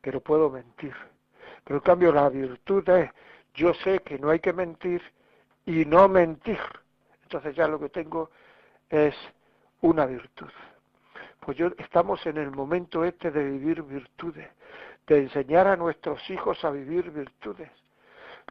pero 0.00 0.20
puedo 0.20 0.50
mentir. 0.50 0.92
Pero 1.62 1.76
en 1.76 1.84
cambio 1.84 2.10
la 2.10 2.28
virtud 2.28 2.88
es, 2.88 3.08
yo 3.54 3.72
sé 3.72 4.00
que 4.00 4.18
no 4.18 4.30
hay 4.30 4.40
que 4.40 4.52
mentir 4.52 5.00
y 5.64 5.84
no 5.84 6.08
mentir. 6.08 6.58
Entonces 7.22 7.54
ya 7.54 7.68
lo 7.68 7.78
que 7.78 7.88
tengo 7.88 8.32
es 8.90 9.14
una 9.80 10.06
virtud. 10.06 10.50
Pues 11.38 11.56
yo 11.56 11.68
estamos 11.78 12.26
en 12.26 12.36
el 12.36 12.50
momento 12.50 13.04
este 13.04 13.30
de 13.30 13.44
vivir 13.44 13.84
virtudes, 13.84 14.48
de 15.06 15.18
enseñar 15.18 15.68
a 15.68 15.76
nuestros 15.76 16.18
hijos 16.30 16.64
a 16.64 16.70
vivir 16.70 17.12
virtudes. 17.12 17.70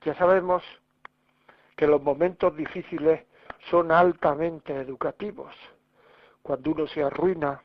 Ya 0.05 0.15
sabemos 0.15 0.63
que 1.75 1.85
los 1.85 2.01
momentos 2.01 2.55
difíciles 2.55 3.25
son 3.69 3.91
altamente 3.91 4.73
educativos. 4.73 5.53
Cuando 6.47 6.71
uno 6.71 6.87
se 6.87 7.03
arruina, 7.03 7.61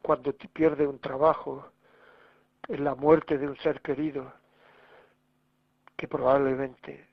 cuando 0.00 0.32
pierde 0.32 0.86
un 0.86 1.00
trabajo, 1.00 1.72
en 2.68 2.84
la 2.84 2.94
muerte 2.94 3.36
de 3.36 3.48
un 3.48 3.56
ser 3.56 3.80
querido, 3.80 4.32
que 5.96 6.06
probablemente 6.06 7.08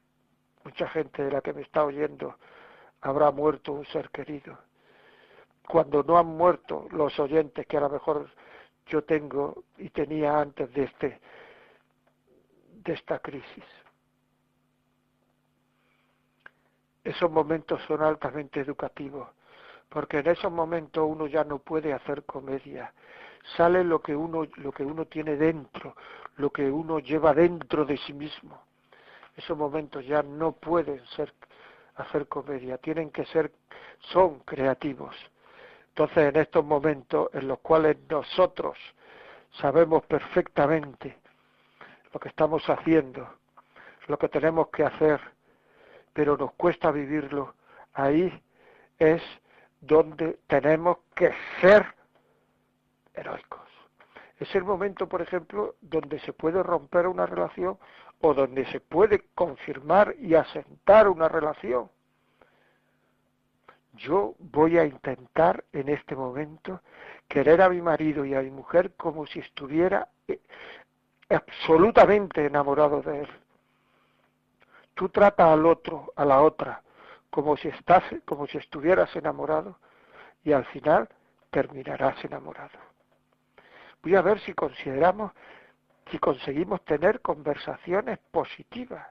mucha 0.63 0.87
gente 0.89 1.23
de 1.23 1.31
la 1.31 1.41
que 1.41 1.51
me 1.51 1.63
está 1.63 1.83
oyendo 1.83 2.35
habrá 3.01 3.31
muerto 3.31 3.71
un 3.71 3.87
ser 3.87 4.11
querido. 4.11 4.55
Cuando 5.67 6.03
no 6.03 6.19
han 6.19 6.27
muerto 6.27 6.87
los 6.91 7.19
oyentes 7.19 7.65
que 7.65 7.77
a 7.77 7.81
lo 7.81 7.89
mejor 7.89 8.29
yo 8.85 9.03
tengo 9.03 9.63
y 9.79 9.89
tenía 9.89 10.39
antes 10.39 10.71
de 10.75 10.83
este 10.83 11.19
de 12.83 12.93
esta 12.93 13.17
crisis. 13.17 13.65
Esos 17.03 17.31
momentos 17.31 17.81
son 17.87 18.03
altamente 18.03 18.59
educativos, 18.59 19.27
porque 19.89 20.19
en 20.19 20.27
esos 20.27 20.51
momentos 20.51 21.03
uno 21.07 21.27
ya 21.27 21.43
no 21.43 21.59
puede 21.59 21.93
hacer 21.93 22.23
comedia. 22.23 22.93
Sale 23.57 23.83
lo 23.83 24.01
que 24.01 24.15
uno 24.15 24.47
lo 24.57 24.71
que 24.71 24.83
uno 24.83 25.05
tiene 25.05 25.35
dentro, 25.35 25.95
lo 26.37 26.51
que 26.51 26.69
uno 26.69 26.99
lleva 26.99 27.33
dentro 27.33 27.85
de 27.85 27.97
sí 27.97 28.13
mismo. 28.13 28.61
Esos 29.35 29.57
momentos 29.57 30.05
ya 30.05 30.21
no 30.21 30.51
pueden 30.51 31.05
ser 31.07 31.33
hacer 31.95 32.27
comedia, 32.27 32.77
tienen 32.77 33.09
que 33.11 33.25
ser 33.25 33.51
son 33.99 34.39
creativos. 34.39 35.15
Entonces, 35.89 36.33
en 36.33 36.35
estos 36.37 36.63
momentos 36.63 37.29
en 37.33 37.47
los 37.47 37.59
cuales 37.59 37.97
nosotros 38.09 38.77
sabemos 39.51 40.05
perfectamente 40.05 41.17
lo 42.13 42.19
que 42.19 42.29
estamos 42.29 42.67
haciendo, 42.69 43.27
lo 44.07 44.17
que 44.17 44.29
tenemos 44.29 44.69
que 44.69 44.83
hacer, 44.83 45.19
pero 46.13 46.37
nos 46.37 46.53
cuesta 46.53 46.91
vivirlo, 46.91 47.53
ahí 47.93 48.31
es 48.97 49.21
donde 49.81 50.39
tenemos 50.47 50.97
que 51.15 51.31
ser 51.61 51.85
heroicos. 53.13 53.59
Es 54.37 54.53
el 54.55 54.63
momento, 54.63 55.07
por 55.07 55.21
ejemplo, 55.21 55.75
donde 55.81 56.19
se 56.19 56.33
puede 56.33 56.63
romper 56.63 57.07
una 57.07 57.25
relación 57.25 57.77
o 58.21 58.33
donde 58.33 58.65
se 58.67 58.79
puede 58.79 59.25
confirmar 59.35 60.15
y 60.17 60.35
asentar 60.35 61.07
una 61.07 61.27
relación. 61.27 61.89
Yo 63.93 64.35
voy 64.39 64.77
a 64.77 64.85
intentar 64.85 65.63
en 65.73 65.89
este 65.89 66.15
momento 66.15 66.81
querer 67.27 67.61
a 67.61 67.69
mi 67.69 67.81
marido 67.81 68.23
y 68.23 68.33
a 68.33 68.41
mi 68.41 68.49
mujer 68.49 68.93
como 68.95 69.25
si 69.27 69.39
estuviera 69.39 70.07
eh, 70.27 70.39
absolutamente 71.29 72.45
enamorado 72.45 73.01
de 73.01 73.21
él. 73.21 73.29
Tú 74.93 75.09
trata 75.09 75.51
al 75.51 75.65
otro, 75.65 76.13
a 76.15 76.23
la 76.23 76.41
otra, 76.41 76.81
como 77.29 77.57
si 77.57 77.67
estás, 77.67 78.03
como 78.25 78.47
si 78.47 78.57
estuvieras 78.57 79.15
enamorado 79.15 79.77
y 80.43 80.51
al 80.51 80.65
final 80.65 81.09
terminarás 81.51 82.23
enamorado. 82.23 82.79
Voy 84.01 84.15
a 84.15 84.21
ver 84.21 84.39
si 84.39 84.53
consideramos, 84.53 85.31
si 86.09 86.19
conseguimos 86.19 86.83
tener 86.85 87.21
conversaciones 87.21 88.19
positivas, 88.31 89.07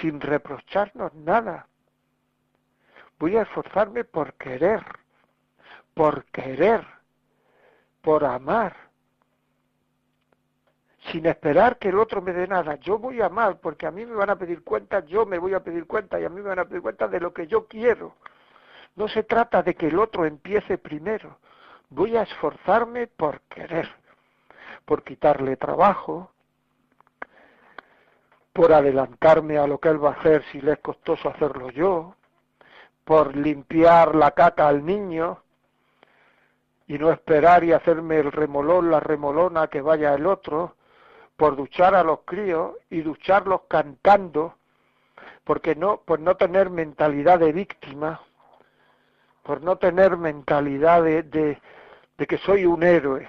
sin 0.00 0.20
reprocharnos 0.20 1.14
nada. 1.14 1.68
Voy 3.18 3.36
a 3.36 3.42
esforzarme 3.42 4.04
por 4.04 4.34
querer, 4.34 4.84
por 5.94 6.24
querer 6.26 6.84
por 8.06 8.24
amar, 8.24 8.85
sin 11.10 11.26
esperar 11.26 11.78
que 11.78 11.88
el 11.88 11.98
otro 11.98 12.22
me 12.22 12.32
dé 12.32 12.46
nada. 12.46 12.76
Yo 12.76 12.98
voy 12.98 13.20
a 13.20 13.26
amar 13.26 13.58
porque 13.60 13.86
a 13.86 13.90
mí 13.90 14.04
me 14.04 14.14
van 14.14 14.30
a 14.30 14.36
pedir 14.36 14.62
cuenta, 14.64 15.04
yo 15.04 15.26
me 15.26 15.38
voy 15.38 15.54
a 15.54 15.60
pedir 15.60 15.86
cuenta 15.86 16.20
y 16.20 16.24
a 16.24 16.28
mí 16.28 16.40
me 16.40 16.48
van 16.48 16.58
a 16.58 16.64
pedir 16.64 16.82
cuenta 16.82 17.08
de 17.08 17.20
lo 17.20 17.32
que 17.32 17.46
yo 17.46 17.66
quiero. 17.66 18.14
No 18.96 19.08
se 19.08 19.22
trata 19.22 19.62
de 19.62 19.74
que 19.74 19.88
el 19.88 19.98
otro 19.98 20.24
empiece 20.24 20.78
primero. 20.78 21.38
Voy 21.90 22.16
a 22.16 22.22
esforzarme 22.22 23.06
por 23.06 23.40
querer, 23.42 23.88
por 24.84 25.04
quitarle 25.04 25.56
trabajo, 25.56 26.30
por 28.52 28.72
adelantarme 28.72 29.58
a 29.58 29.66
lo 29.66 29.78
que 29.78 29.90
él 29.90 30.02
va 30.02 30.10
a 30.10 30.20
hacer 30.20 30.42
si 30.50 30.60
le 30.60 30.72
es 30.72 30.78
costoso 30.78 31.28
hacerlo 31.28 31.70
yo, 31.70 32.14
por 33.04 33.36
limpiar 33.36 34.14
la 34.14 34.30
caca 34.32 34.66
al 34.66 34.84
niño, 34.84 35.42
y 36.88 36.98
no 36.98 37.10
esperar 37.10 37.64
y 37.64 37.72
hacerme 37.72 38.18
el 38.18 38.32
remolón, 38.32 38.90
la 38.90 39.00
remolona 39.00 39.66
que 39.66 39.80
vaya 39.80 40.14
el 40.14 40.26
otro, 40.26 40.75
por 41.36 41.56
duchar 41.56 41.94
a 41.94 42.02
los 42.02 42.20
críos 42.24 42.76
y 42.90 43.02
ducharlos 43.02 43.62
cantando, 43.68 44.56
porque 45.44 45.74
no, 45.76 46.00
por 46.00 46.20
no 46.20 46.36
tener 46.36 46.70
mentalidad 46.70 47.38
de 47.38 47.52
víctima, 47.52 48.20
por 49.42 49.62
no 49.62 49.76
tener 49.76 50.16
mentalidad 50.16 51.02
de, 51.02 51.22
de, 51.22 51.60
de 52.16 52.26
que 52.26 52.38
soy 52.38 52.66
un 52.66 52.82
héroe, 52.82 53.28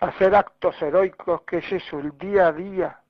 hacer 0.00 0.34
actos 0.34 0.80
heroicos, 0.80 1.42
que 1.42 1.58
es 1.58 1.72
eso, 1.72 1.98
el 1.98 2.16
día 2.18 2.48
a 2.48 2.52
día, 2.52 3.00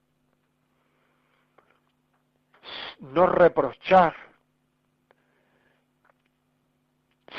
no 3.01 3.27
reprochar, 3.27 4.15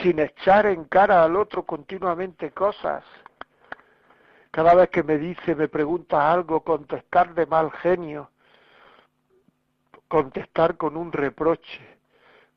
sin 0.02 0.20
echar 0.20 0.66
en 0.68 0.86
cara 0.86 1.24
al 1.24 1.36
otro 1.36 1.64
continuamente 1.64 2.52
cosas. 2.52 3.04
Cada 4.60 4.76
vez 4.76 4.90
que 4.90 5.04
me 5.04 5.18
dice, 5.18 5.56
me 5.56 5.70
pregunta 5.70 6.30
algo, 6.30 6.66
contestar 6.66 7.34
de 7.34 7.46
mal 7.46 7.72
genio, 7.72 8.30
contestar 10.10 10.76
con 10.76 10.98
un 10.98 11.14
reproche, 11.14 11.80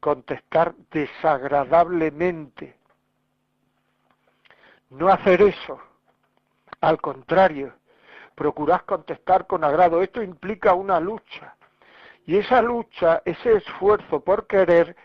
contestar 0.00 0.74
desagradablemente. 0.90 2.74
No 4.90 5.10
hacer 5.10 5.42
eso. 5.42 5.80
Al 6.80 7.00
contrario, 7.00 7.72
procurar 8.34 8.84
contestar 8.84 9.46
con 9.46 9.62
agrado. 9.62 10.02
Esto 10.02 10.24
implica 10.24 10.74
una 10.74 10.98
lucha. 10.98 11.54
Y 12.26 12.36
esa 12.36 12.60
lucha, 12.60 13.22
ese 13.24 13.58
esfuerzo 13.58 14.18
por 14.18 14.48
querer, 14.48 14.96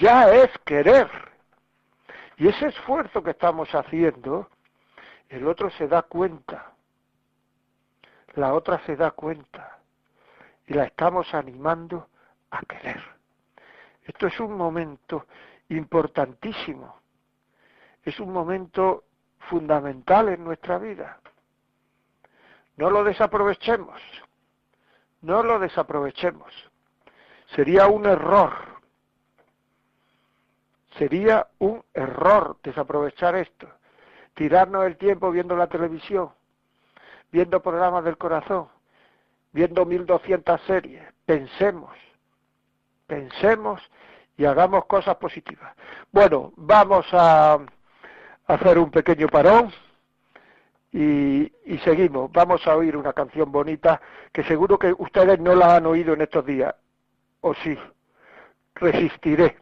ya 0.00 0.34
es 0.34 0.50
querer. 0.64 1.08
Y 2.38 2.48
ese 2.48 2.66
esfuerzo 2.66 3.22
que 3.22 3.30
estamos 3.30 3.72
haciendo, 3.72 4.50
el 5.30 5.46
otro 5.46 5.70
se 5.70 5.88
da 5.88 6.02
cuenta, 6.02 6.72
la 8.34 8.52
otra 8.52 8.84
se 8.84 8.96
da 8.96 9.12
cuenta, 9.12 9.78
y 10.66 10.74
la 10.74 10.84
estamos 10.84 11.32
animando 11.32 12.08
a 12.50 12.60
querer. 12.62 13.00
Esto 14.04 14.26
es 14.26 14.38
un 14.40 14.56
momento 14.56 15.26
importantísimo, 15.68 17.00
es 18.04 18.20
un 18.20 18.32
momento 18.32 19.04
fundamental 19.48 20.28
en 20.28 20.44
nuestra 20.44 20.78
vida. 20.78 21.20
No 22.76 22.90
lo 22.90 23.04
desaprovechemos, 23.04 24.00
no 25.22 25.42
lo 25.42 25.58
desaprovechemos. 25.58 26.52
Sería 27.54 27.86
un 27.86 28.06
error 28.06 28.70
Sería 31.00 31.46
un 31.58 31.84
error 31.94 32.58
desaprovechar 32.62 33.34
esto, 33.36 33.68
tirarnos 34.34 34.86
el 34.86 34.96
tiempo 34.96 35.30
viendo 35.30 35.56
la 35.56 35.66
televisión, 35.66 36.30
viendo 37.30 37.62
programas 37.62 38.04
del 38.04 38.16
corazón, 38.16 38.68
viendo 39.52 39.84
1200 39.84 40.60
series. 40.62 41.02
Pensemos, 41.24 41.96
pensemos 43.06 43.80
y 44.36 44.44
hagamos 44.44 44.86
cosas 44.86 45.16
positivas. 45.16 45.74
Bueno, 46.10 46.52
vamos 46.56 47.06
a 47.12 47.58
hacer 48.46 48.78
un 48.78 48.90
pequeño 48.90 49.28
parón 49.28 49.70
y, 50.92 51.52
y, 51.64 51.78
seguimos. 51.84 52.32
Vamos 52.32 52.66
a 52.66 52.74
oír 52.74 52.96
una 52.96 53.12
canción 53.12 53.52
bonita 53.52 54.00
que 54.32 54.42
seguro 54.44 54.78
que 54.78 54.92
ustedes 54.98 55.38
no 55.38 55.54
la 55.54 55.76
han 55.76 55.86
oído 55.86 56.14
en 56.14 56.22
estos 56.22 56.44
días. 56.44 56.74
¿O 57.42 57.54
sí? 57.54 57.78
Resistiré. 58.74 59.59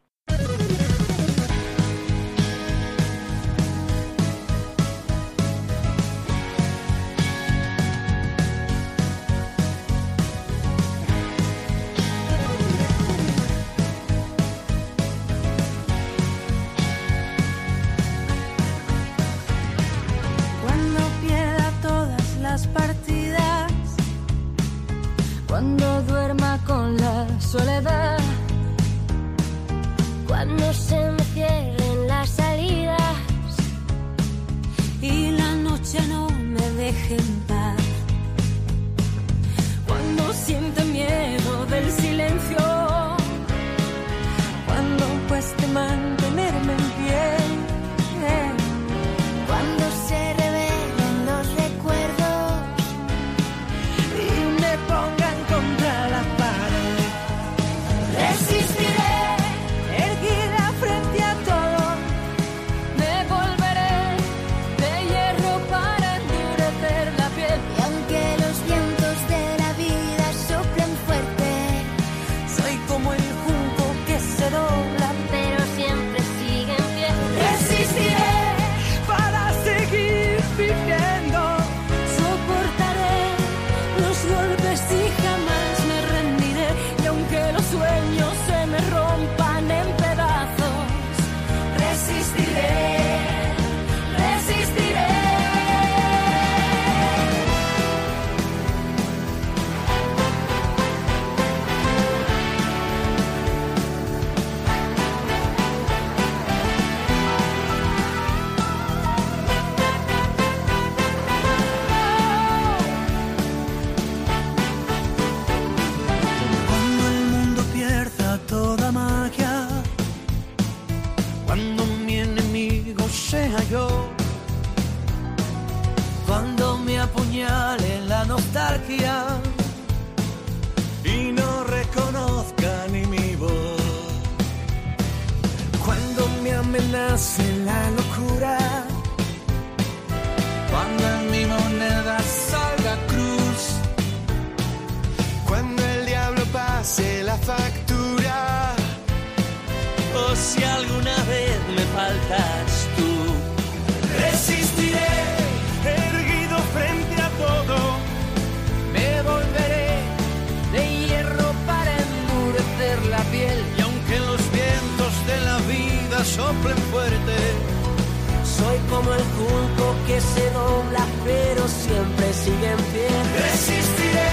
Resistiré 173.37 174.31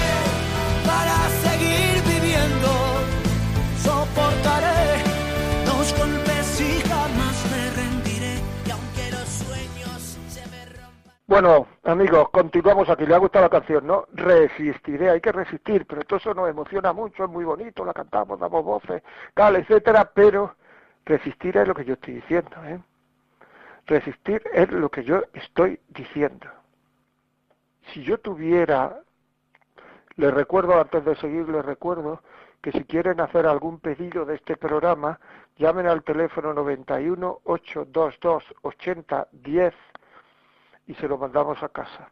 para 0.86 1.16
seguir 1.44 2.02
viviendo. 2.04 2.70
Soportaré 3.78 5.04
los 5.66 5.98
golpes 5.98 6.62
y 6.62 6.82
jamás 6.88 7.36
me 7.52 7.70
rendiré. 7.72 8.36
Y 8.66 8.72
aunque 8.72 9.12
los 9.12 9.28
sueños 9.28 10.18
se. 10.30 10.42
Bueno, 11.28 11.68
amigos, 11.84 12.30
continuamos 12.30 12.90
aquí. 12.90 13.06
¿Le 13.06 13.16
ha 13.16 13.20
gustado 13.20 13.46
la 13.46 13.50
canción, 13.50 13.86
no? 13.86 14.06
Resistiré, 14.14 15.10
hay 15.10 15.22
que 15.22 15.32
resistir, 15.32 15.86
pero 15.86 16.02
todo 16.04 16.18
eso 16.18 16.34
nos 16.34 16.50
emociona 16.50 16.94
mucho, 16.94 17.26
es 17.26 17.30
muy 17.30 17.46
bonito, 17.46 17.84
la 17.86 17.94
cantamos, 17.94 18.40
damos 18.40 18.64
voces, 18.64 19.04
tal, 19.34 19.56
etcétera, 19.56 20.12
pero 20.14 20.56
resistir 21.06 21.58
es 21.58 21.68
lo 21.68 21.74
que 21.74 21.86
yo 21.86 21.94
estoy 21.94 22.16
diciendo, 22.16 22.64
¿eh? 22.66 22.80
Resistir 23.88 24.42
es 24.54 24.72
lo 24.72 24.90
que 24.90 25.04
yo 25.04 25.22
estoy 25.34 25.80
diciendo. 25.90 26.48
Si 27.94 28.04
yo 28.04 28.20
tuviera, 28.20 29.00
les 30.16 30.34
recuerdo, 30.34 30.80
antes 30.80 31.06
de 31.06 31.16
seguir, 31.18 31.48
les 31.50 31.64
recuerdo 31.64 32.22
que 32.62 32.72
si 32.72 32.84
quieren 32.86 33.22
hacer 33.22 33.46
algún 33.46 33.80
pedido 33.80 34.26
de 34.26 34.36
este 34.36 34.58
programa, 34.58 35.20
llamen 35.58 35.86
al 35.86 36.04
teléfono 36.04 36.52
91 36.52 37.42
822 37.44 38.44
80 38.64 39.28
10 39.32 39.74
y 40.88 40.96
se 40.96 41.08
lo 41.08 41.20
mandamos 41.20 41.62
a 41.62 41.70
casa. 41.70 42.10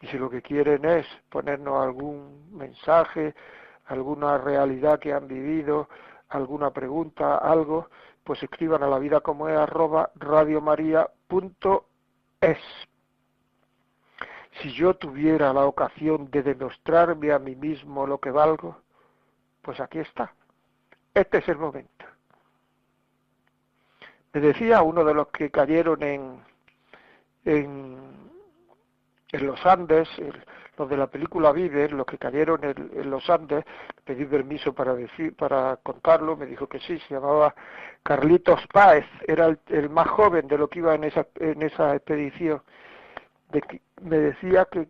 Y 0.00 0.08
si 0.08 0.18
lo 0.18 0.28
que 0.28 0.42
quieren 0.42 0.84
es 0.84 1.06
ponernos 1.30 1.82
algún 1.84 2.50
mensaje, 2.52 3.34
alguna 3.86 4.38
realidad 4.38 4.98
que 4.98 5.12
han 5.12 5.28
vivido, 5.28 5.88
alguna 6.30 6.70
pregunta, 6.70 7.38
algo, 7.38 7.88
pues 8.26 8.42
escriban 8.42 8.82
a 8.82 8.88
la 8.88 8.98
vida 8.98 9.20
como 9.20 9.48
es 9.48 9.56
arroba 9.56 10.10
radiomaria.es. 10.16 11.08
Si 14.60 14.72
yo 14.72 14.94
tuviera 14.94 15.52
la 15.52 15.64
ocasión 15.64 16.28
de 16.32 16.42
demostrarme 16.42 17.30
a 17.30 17.38
mí 17.38 17.54
mismo 17.54 18.04
lo 18.04 18.18
que 18.18 18.32
valgo, 18.32 18.78
pues 19.62 19.78
aquí 19.78 20.00
está. 20.00 20.34
Este 21.14 21.38
es 21.38 21.48
el 21.48 21.58
momento. 21.58 22.04
Me 24.32 24.40
decía 24.40 24.82
uno 24.82 25.04
de 25.04 25.14
los 25.14 25.28
que 25.28 25.52
cayeron 25.52 26.02
en, 26.02 26.42
en, 27.44 28.25
en 29.36 29.46
los 29.46 29.64
Andes, 29.66 30.08
los 30.78 30.88
de 30.88 30.96
la 30.96 31.06
película 31.06 31.52
Vive, 31.52 31.88
los 31.88 32.06
que 32.06 32.18
cayeron 32.18 32.60
en, 32.64 33.10
los 33.10 33.28
Andes, 33.28 33.64
pedí 34.04 34.24
permiso 34.24 34.72
para 34.74 34.94
decir, 34.94 35.36
para 35.36 35.76
contarlo, 35.82 36.36
me 36.36 36.46
dijo 36.46 36.66
que 36.66 36.80
sí, 36.80 36.98
se 37.00 37.14
llamaba 37.14 37.54
Carlitos 38.02 38.66
Páez, 38.72 39.04
era 39.26 39.56
el, 39.68 39.90
más 39.90 40.08
joven 40.08 40.48
de 40.48 40.58
lo 40.58 40.68
que 40.68 40.78
iba 40.80 40.94
en 40.94 41.04
esa, 41.04 41.26
en 41.36 41.62
esa 41.62 41.94
expedición. 41.94 42.62
Me 44.02 44.18
decía 44.18 44.66
que 44.70 44.88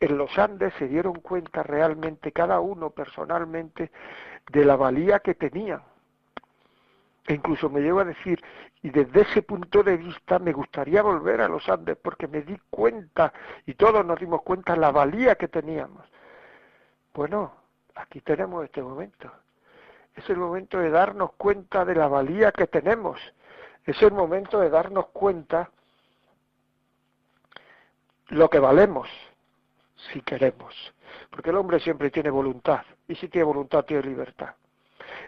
en 0.00 0.18
los 0.18 0.36
Andes 0.38 0.72
se 0.78 0.88
dieron 0.88 1.14
cuenta 1.14 1.62
realmente 1.62 2.32
cada 2.32 2.60
uno 2.60 2.90
personalmente 2.90 3.90
de 4.52 4.64
la 4.64 4.76
valía 4.76 5.20
que 5.20 5.34
tenían. 5.34 5.82
Incluso 7.28 7.70
me 7.70 7.80
llevo 7.80 8.00
a 8.00 8.04
decir, 8.04 8.42
y 8.82 8.90
desde 8.90 9.22
ese 9.22 9.42
punto 9.42 9.82
de 9.82 9.96
vista 9.96 10.38
me 10.38 10.52
gustaría 10.52 11.02
volver 11.02 11.40
a 11.40 11.48
los 11.48 11.66
Andes 11.68 11.96
porque 11.96 12.28
me 12.28 12.42
di 12.42 12.58
cuenta, 12.68 13.32
y 13.64 13.74
todos 13.74 14.04
nos 14.04 14.20
dimos 14.20 14.42
cuenta, 14.42 14.76
la 14.76 14.90
valía 14.90 15.34
que 15.36 15.48
teníamos. 15.48 16.06
Bueno, 17.14 17.54
aquí 17.94 18.20
tenemos 18.20 18.64
este 18.64 18.82
momento. 18.82 19.32
es 20.14 20.28
el 20.30 20.36
momento 20.36 20.78
de 20.78 20.90
darnos 20.90 21.32
cuenta 21.32 21.84
de 21.84 21.94
la 21.94 22.08
valía 22.08 22.52
que 22.52 22.66
tenemos, 22.66 23.18
es 23.84 24.00
el 24.02 24.12
momento 24.12 24.60
de 24.60 24.70
darnos 24.70 25.06
cuenta 25.08 25.70
lo 28.28 28.48
que 28.48 28.58
valemos, 28.58 29.08
si 29.96 30.20
queremos, 30.20 30.74
porque 31.30 31.50
el 31.50 31.56
hombre 31.56 31.80
siempre 31.80 32.10
tiene 32.10 32.30
voluntad, 32.30 32.84
y 33.08 33.14
si 33.16 33.28
tiene 33.28 33.44
voluntad 33.44 33.84
tiene 33.84 34.02
libertad. 34.02 34.54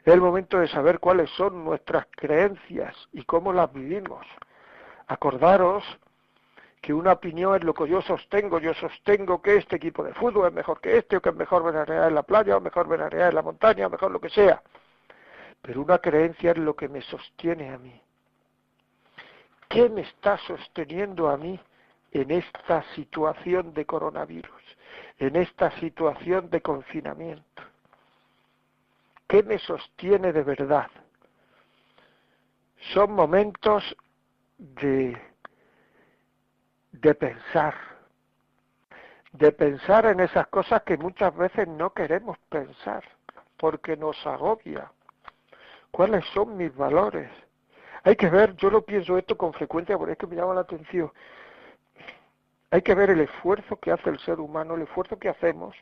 Es 0.06 0.14
el 0.14 0.20
momento 0.20 0.60
de 0.60 0.68
saber 0.68 1.00
cuáles 1.00 1.28
son 1.30 1.64
nuestras 1.64 2.06
creencias 2.12 2.94
y 3.12 3.24
cómo 3.24 3.52
las 3.52 3.72
vivimos. 3.72 4.24
Acordaros 5.08 5.82
que 6.80 6.94
una 6.94 7.10
opinión 7.10 7.56
es 7.56 7.64
lo 7.64 7.74
que 7.74 7.88
yo 7.88 8.00
sostengo. 8.02 8.60
Yo 8.60 8.72
sostengo 8.74 9.42
que 9.42 9.56
este 9.56 9.74
equipo 9.74 10.04
de 10.04 10.14
fútbol 10.14 10.46
es 10.46 10.52
mejor 10.52 10.80
que 10.80 10.96
este, 10.96 11.16
o 11.16 11.20
que 11.20 11.30
es 11.30 11.34
mejor 11.34 11.64
veranear 11.64 12.06
en 12.06 12.14
la 12.14 12.22
playa, 12.22 12.56
o 12.56 12.60
mejor 12.60 12.86
veranear 12.86 13.30
en 13.30 13.34
la 13.34 13.42
montaña, 13.42 13.88
o 13.88 13.90
mejor 13.90 14.12
lo 14.12 14.20
que 14.20 14.28
sea. 14.28 14.62
Pero 15.60 15.82
una 15.82 15.98
creencia 15.98 16.52
es 16.52 16.58
lo 16.58 16.76
que 16.76 16.88
me 16.88 17.02
sostiene 17.02 17.74
a 17.74 17.78
mí. 17.78 18.00
¿Qué 19.68 19.88
me 19.88 20.02
está 20.02 20.38
sosteniendo 20.38 21.28
a 21.28 21.36
mí 21.36 21.58
en 22.12 22.30
esta 22.30 22.84
situación 22.94 23.74
de 23.74 23.84
coronavirus, 23.84 24.62
en 25.18 25.34
esta 25.34 25.72
situación 25.80 26.48
de 26.48 26.60
confinamiento? 26.62 27.75
¿Qué 29.26 29.42
me 29.42 29.58
sostiene 29.58 30.32
de 30.32 30.42
verdad? 30.42 30.88
Son 32.92 33.12
momentos 33.12 33.96
de, 34.58 35.20
pensar, 37.18 37.74
de 39.32 39.52
pensar 39.52 40.06
en 40.06 40.20
esas 40.20 40.46
cosas 40.48 40.82
que 40.82 40.96
muchas 40.96 41.34
veces 41.36 41.66
no 41.66 41.92
queremos 41.92 42.38
pensar, 42.48 43.02
porque 43.56 43.96
nos 43.96 44.24
agobia. 44.26 44.90
¿Cuáles 45.90 46.24
son 46.26 46.56
mis 46.56 46.74
valores? 46.76 47.30
Hay 48.04 48.14
que 48.14 48.30
ver, 48.30 48.54
yo 48.56 48.70
lo 48.70 48.82
pienso 48.82 49.18
esto 49.18 49.36
con 49.36 49.52
frecuencia 49.52 49.98
porque 49.98 50.12
es 50.12 50.18
que 50.18 50.28
me 50.28 50.36
llama 50.36 50.54
la 50.54 50.60
atención. 50.60 51.10
Hay 52.70 52.82
que 52.82 52.94
ver 52.94 53.10
el 53.10 53.20
esfuerzo 53.20 53.76
que 53.80 53.90
hace 53.90 54.10
el 54.10 54.18
ser 54.20 54.38
humano, 54.38 54.74
el 54.74 54.82
esfuerzo 54.82 55.18
que 55.18 55.28
hacemos 55.28 55.74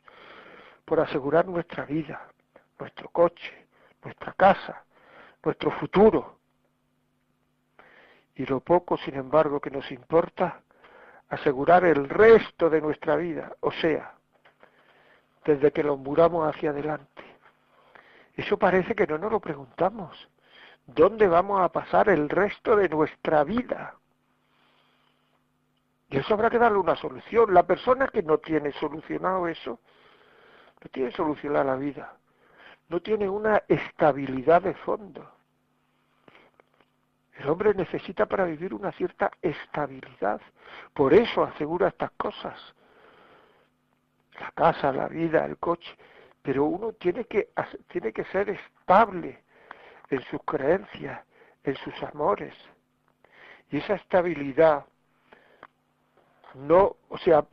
por 0.85 1.01
asegurar 1.01 1.47
nuestra 1.47 1.85
vida, 1.85 2.29
nuestro 2.79 3.09
coche, 3.11 3.67
nuestra 4.03 4.33
casa, 4.33 4.85
nuestro 5.43 5.71
futuro. 5.73 6.39
Y 8.35 8.47
lo 8.47 8.61
poco, 8.61 8.97
sin 8.99 9.15
embargo, 9.15 9.61
que 9.61 9.71
nos 9.71 9.91
importa 9.91 10.61
asegurar 11.29 11.85
el 11.85 12.09
resto 12.09 12.69
de 12.69 12.81
nuestra 12.81 13.17
vida, 13.17 13.53
o 13.61 13.71
sea, 13.73 14.15
desde 15.45 15.73
que 15.73 15.83
lo 15.83 15.97
muramos 15.97 16.49
hacia 16.49 16.71
adelante. 16.71 17.23
Eso 18.35 18.59
parece 18.59 18.95
que 18.95 19.07
no 19.07 19.19
nos 19.19 19.31
lo 19.31 19.41
preguntamos. 19.41 20.29
¿Dónde 20.87 21.29
vamos 21.29 21.63
a 21.63 21.71
pasar 21.71 22.09
el 22.09 22.29
resto 22.29 22.77
de 22.77 22.89
nuestra 22.89 23.45
vida? 23.45 23.95
Y 26.11 26.19
eso 26.19 26.35
habrá 26.35 26.51
que 26.51 26.59
darle 26.59 26.79
una 26.79 26.97
solución. 26.97 27.55
La 27.55 27.63
persona 27.63 28.09
que 28.09 28.23
no 28.23 28.39
tiene 28.39 28.73
solucionado 28.73 29.47
eso, 29.49 29.81
no 30.83 30.91
tiene 30.91 31.13
solucionada 31.13 31.65
la 31.65 31.77
vida 31.77 32.17
no 32.89 33.01
tiene 33.01 33.29
una 33.29 33.63
estabilidad 33.69 34.63
de 34.63 34.75
fondo. 34.75 35.31
El 37.37 37.49
hombre 37.49 37.75
necesita 37.75 38.27
para 38.27 38.45
vivir 38.45 38.73
una 38.73 38.93
cierta 38.93 39.31
estabilidad. 39.43 40.41
Por 40.93 41.13
eso 41.13 41.43
asegura 41.43 41.89
estas 41.89 42.13
cosas. 42.13 42.75
La 44.41 44.51
casa, 44.53 44.93
la 44.93 45.09
vida, 45.09 45.45
el 45.45 45.57
coche. 45.59 45.97
Pero 46.43 46.65
uno 46.65 46.93
tiene 46.93 47.25
que, 47.25 47.51
tiene 47.89 48.13
que 48.13 48.25
ser 48.27 48.51
estable 48.51 49.43
en 50.11 50.23
sus 50.25 50.43
creencias, 50.45 51.25
en 51.65 51.75
sus 51.77 52.03
amores. 52.03 52.55
Y 53.71 53.79
esa 53.79 53.95
estabilidad 53.95 54.85
no, 56.55 56.97
o 57.09 57.19
sea, 57.19 57.45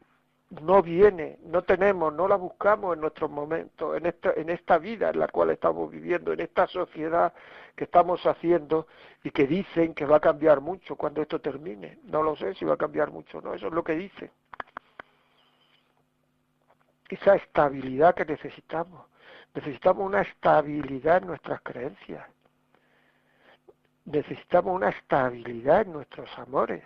no 0.60 0.84
viene, 0.84 1.40
no 1.44 1.62
tenemos, 1.62 2.14
no 2.14 2.28
la 2.28 2.36
buscamos 2.36 2.96
en 2.96 3.02
nuestros 3.02 3.32
momentos, 3.32 3.96
en 3.96 4.06
esta, 4.06 4.34
en 4.34 4.50
esta 4.50 4.78
vida 4.78 5.10
en 5.10 5.20
la 5.20 5.30
cual 5.30 5.50
estamos 5.52 5.90
viviendo, 5.90 6.34
en 6.34 6.42
esta 6.42 6.68
sociedad 6.68 7.34
que 7.76 7.86
estamos 7.86 8.26
haciendo 8.26 8.88
y 9.24 9.32
que 9.32 9.48
dicen 9.48 9.94
que 9.94 10.06
va 10.06 10.18
a 10.18 10.20
cambiar 10.20 10.60
mucho 10.60 10.98
cuando 10.98 11.22
esto 11.22 11.40
termine. 11.40 12.00
No 12.04 12.22
lo 12.22 12.36
sé 12.36 12.54
si 12.56 12.66
va 12.66 12.74
a 12.74 12.78
cambiar 12.78 13.12
mucho, 13.12 13.42
no, 13.42 13.54
eso 13.54 13.68
es 13.68 13.74
lo 13.74 13.84
que 13.84 13.94
dicen. 13.94 14.30
Esa 17.08 17.36
estabilidad 17.36 18.14
que 18.14 18.26
necesitamos. 18.26 19.06
Necesitamos 19.54 20.06
una 20.06 20.22
estabilidad 20.22 21.18
en 21.18 21.28
nuestras 21.28 21.62
creencias. 21.62 22.28
Necesitamos 24.04 24.76
una 24.76 24.90
estabilidad 24.90 25.82
en 25.82 25.94
nuestros 25.94 26.30
amores 26.38 26.84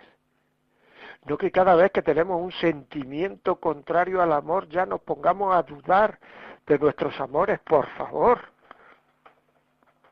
no 1.24 1.36
que 1.38 1.50
cada 1.50 1.74
vez 1.74 1.90
que 1.90 2.02
tenemos 2.02 2.40
un 2.40 2.52
sentimiento 2.52 3.56
contrario 3.56 4.22
al 4.22 4.32
amor 4.32 4.68
ya 4.68 4.86
nos 4.86 5.00
pongamos 5.00 5.54
a 5.54 5.62
dudar 5.62 6.18
de 6.66 6.78
nuestros 6.78 7.18
amores, 7.20 7.58
por 7.60 7.86
favor. 7.96 8.40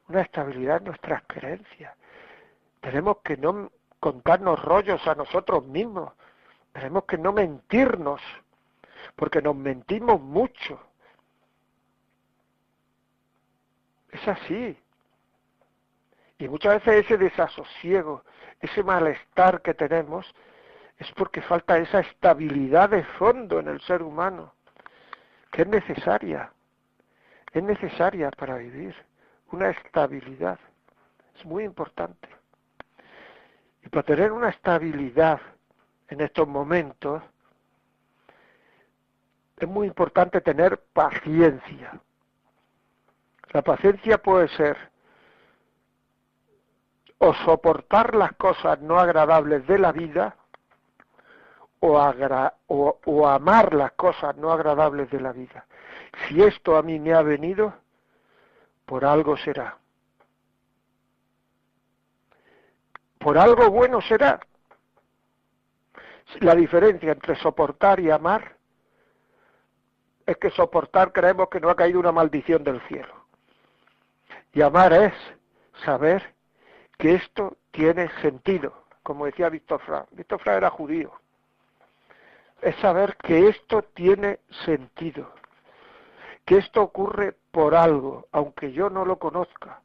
Una 0.09 0.23
estabilidad 0.23 0.79
en 0.79 0.85
nuestras 0.85 1.23
creencias. 1.27 1.95
Tenemos 2.81 3.19
que 3.25 3.37
no 3.37 3.71
contarnos 4.01 4.63
rollos 4.63 5.07
a 5.07 5.15
nosotros 5.15 5.65
mismos. 5.65 6.13
Tenemos 6.73 7.05
que 7.05 7.17
no 7.17 7.33
mentirnos, 7.33 8.21
porque 9.17 9.41
nos 9.41 9.57
mentimos 9.57 10.21
mucho. 10.21 10.81
Es 14.11 14.29
así. 14.29 14.79
Y 16.39 16.49
muchas 16.49 16.75
veces 16.75 17.05
ese 17.05 17.17
desasosiego, 17.17 18.25
ese 18.61 18.83
malestar 18.83 19.63
que 19.63 19.75
tenemos, 19.75 20.27
es 20.99 21.11
porque 21.13 21.43
falta 21.43 21.79
esa 21.79 22.01
estabilidad 22.01 22.91
de 22.91 23.05
fondo 23.05 23.61
en 23.61 23.69
el 23.69 23.81
ser 23.81 24.03
humano, 24.03 24.55
que 25.51 25.63
es 25.63 25.69
necesaria, 25.69 26.53
es 27.53 27.63
necesaria 27.63 28.31
para 28.31 28.57
vivir, 28.57 28.95
una 29.53 29.71
estabilidad, 29.71 30.59
es 31.37 31.45
muy 31.45 31.65
importante. 31.65 32.29
Y 33.85 33.89
para 33.89 34.05
tener 34.05 34.33
una 34.33 34.49
estabilidad 34.49 35.41
en 36.09 36.21
estos 36.21 36.49
momentos, 36.49 37.23
es 39.57 39.69
muy 39.69 39.87
importante 39.87 40.41
tener 40.41 40.79
paciencia. 40.93 42.01
La 43.53 43.63
paciencia 43.63 44.19
puede 44.19 44.49
ser 44.49 44.77
o 47.19 47.33
soportar 47.35 48.15
las 48.15 48.33
cosas 48.33 48.81
no 48.81 48.99
agradables 48.99 49.67
de 49.67 49.79
la 49.79 49.93
vida, 49.93 50.37
o, 51.87 53.29
amar 53.29 53.75
las 53.75 53.93
cosas 53.93 54.37
no 54.37 54.51
agradables 54.51 55.11
de 55.11 55.21
la 55.21 55.33
vida. 55.33 55.67
Si 56.27 56.43
esto 56.43 56.77
a 56.77 56.83
mí 56.83 56.99
me 56.99 57.13
ha 57.13 57.23
venido, 57.23 57.75
por 58.87 59.05
algo 59.05 59.37
será. 59.37 59.77
Por 63.19 63.39
algo 63.39 63.71
bueno 63.71 64.01
será. 64.01 64.41
La 66.41 66.55
diferencia 66.55 67.13
entre 67.13 67.37
soportar 67.37 68.01
y 68.01 68.11
amar 68.11 68.57
es 70.27 70.37
que 70.39 70.51
soportar 70.51 71.13
creemos 71.13 71.49
que 71.49 71.61
no 71.61 71.69
ha 71.69 71.77
caído 71.77 72.01
una 72.01 72.13
maldición 72.13 72.65
del 72.65 72.81
cielo. 72.83 73.27
Y 74.53 74.63
amar 74.63 74.93
es 74.93 75.13
saber 75.85 76.35
que 76.97 77.15
esto 77.15 77.59
tiene 77.73 78.09
sentido, 78.23 78.73
como 79.03 79.27
decía 79.27 79.49
Víctor 79.51 79.81
Frank. 79.81 80.07
Víctor 80.13 80.41
Frank 80.41 80.57
era 80.57 80.71
judío 80.71 81.13
es 82.61 82.77
saber 82.77 83.17
que 83.17 83.49
esto 83.49 83.83
tiene 83.83 84.41
sentido, 84.65 85.33
que 86.45 86.59
esto 86.59 86.83
ocurre 86.83 87.37
por 87.51 87.75
algo, 87.75 88.27
aunque 88.33 88.73
yo 88.73 88.91
no 88.91 89.05
lo 89.05 89.19
conozca. 89.19 89.81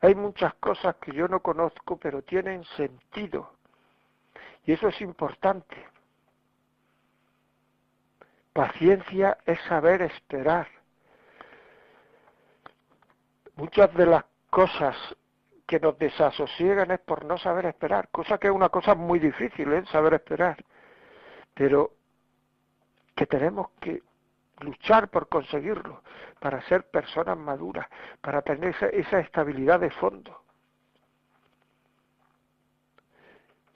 Hay 0.00 0.14
muchas 0.14 0.54
cosas 0.54 0.96
que 0.96 1.12
yo 1.12 1.28
no 1.28 1.40
conozco, 1.40 1.96
pero 1.96 2.22
tienen 2.22 2.64
sentido. 2.76 3.50
Y 4.66 4.72
eso 4.72 4.88
es 4.88 5.00
importante. 5.00 5.76
Paciencia 8.52 9.38
es 9.46 9.60
saber 9.62 10.02
esperar. 10.02 10.68
Muchas 13.56 13.94
de 13.94 14.06
las 14.06 14.24
cosas 14.50 14.96
que 15.66 15.80
nos 15.80 15.98
desasosiegan 15.98 16.90
es 16.90 17.00
por 17.00 17.24
no 17.24 17.38
saber 17.38 17.66
esperar, 17.66 18.08
cosa 18.10 18.36
que 18.38 18.48
es 18.48 18.52
una 18.52 18.68
cosa 18.68 18.94
muy 18.94 19.18
difícil, 19.18 19.72
¿eh? 19.72 19.84
saber 19.86 20.14
esperar 20.14 20.62
pero 21.54 21.92
que 23.14 23.26
tenemos 23.26 23.70
que 23.80 24.02
luchar 24.60 25.08
por 25.08 25.28
conseguirlo, 25.28 26.02
para 26.40 26.60
ser 26.62 26.88
personas 26.90 27.36
maduras, 27.38 27.86
para 28.20 28.42
tener 28.42 28.74
esa, 28.92 29.20
estabilidad 29.20 29.80
de 29.80 29.90
fondo. 29.90 30.42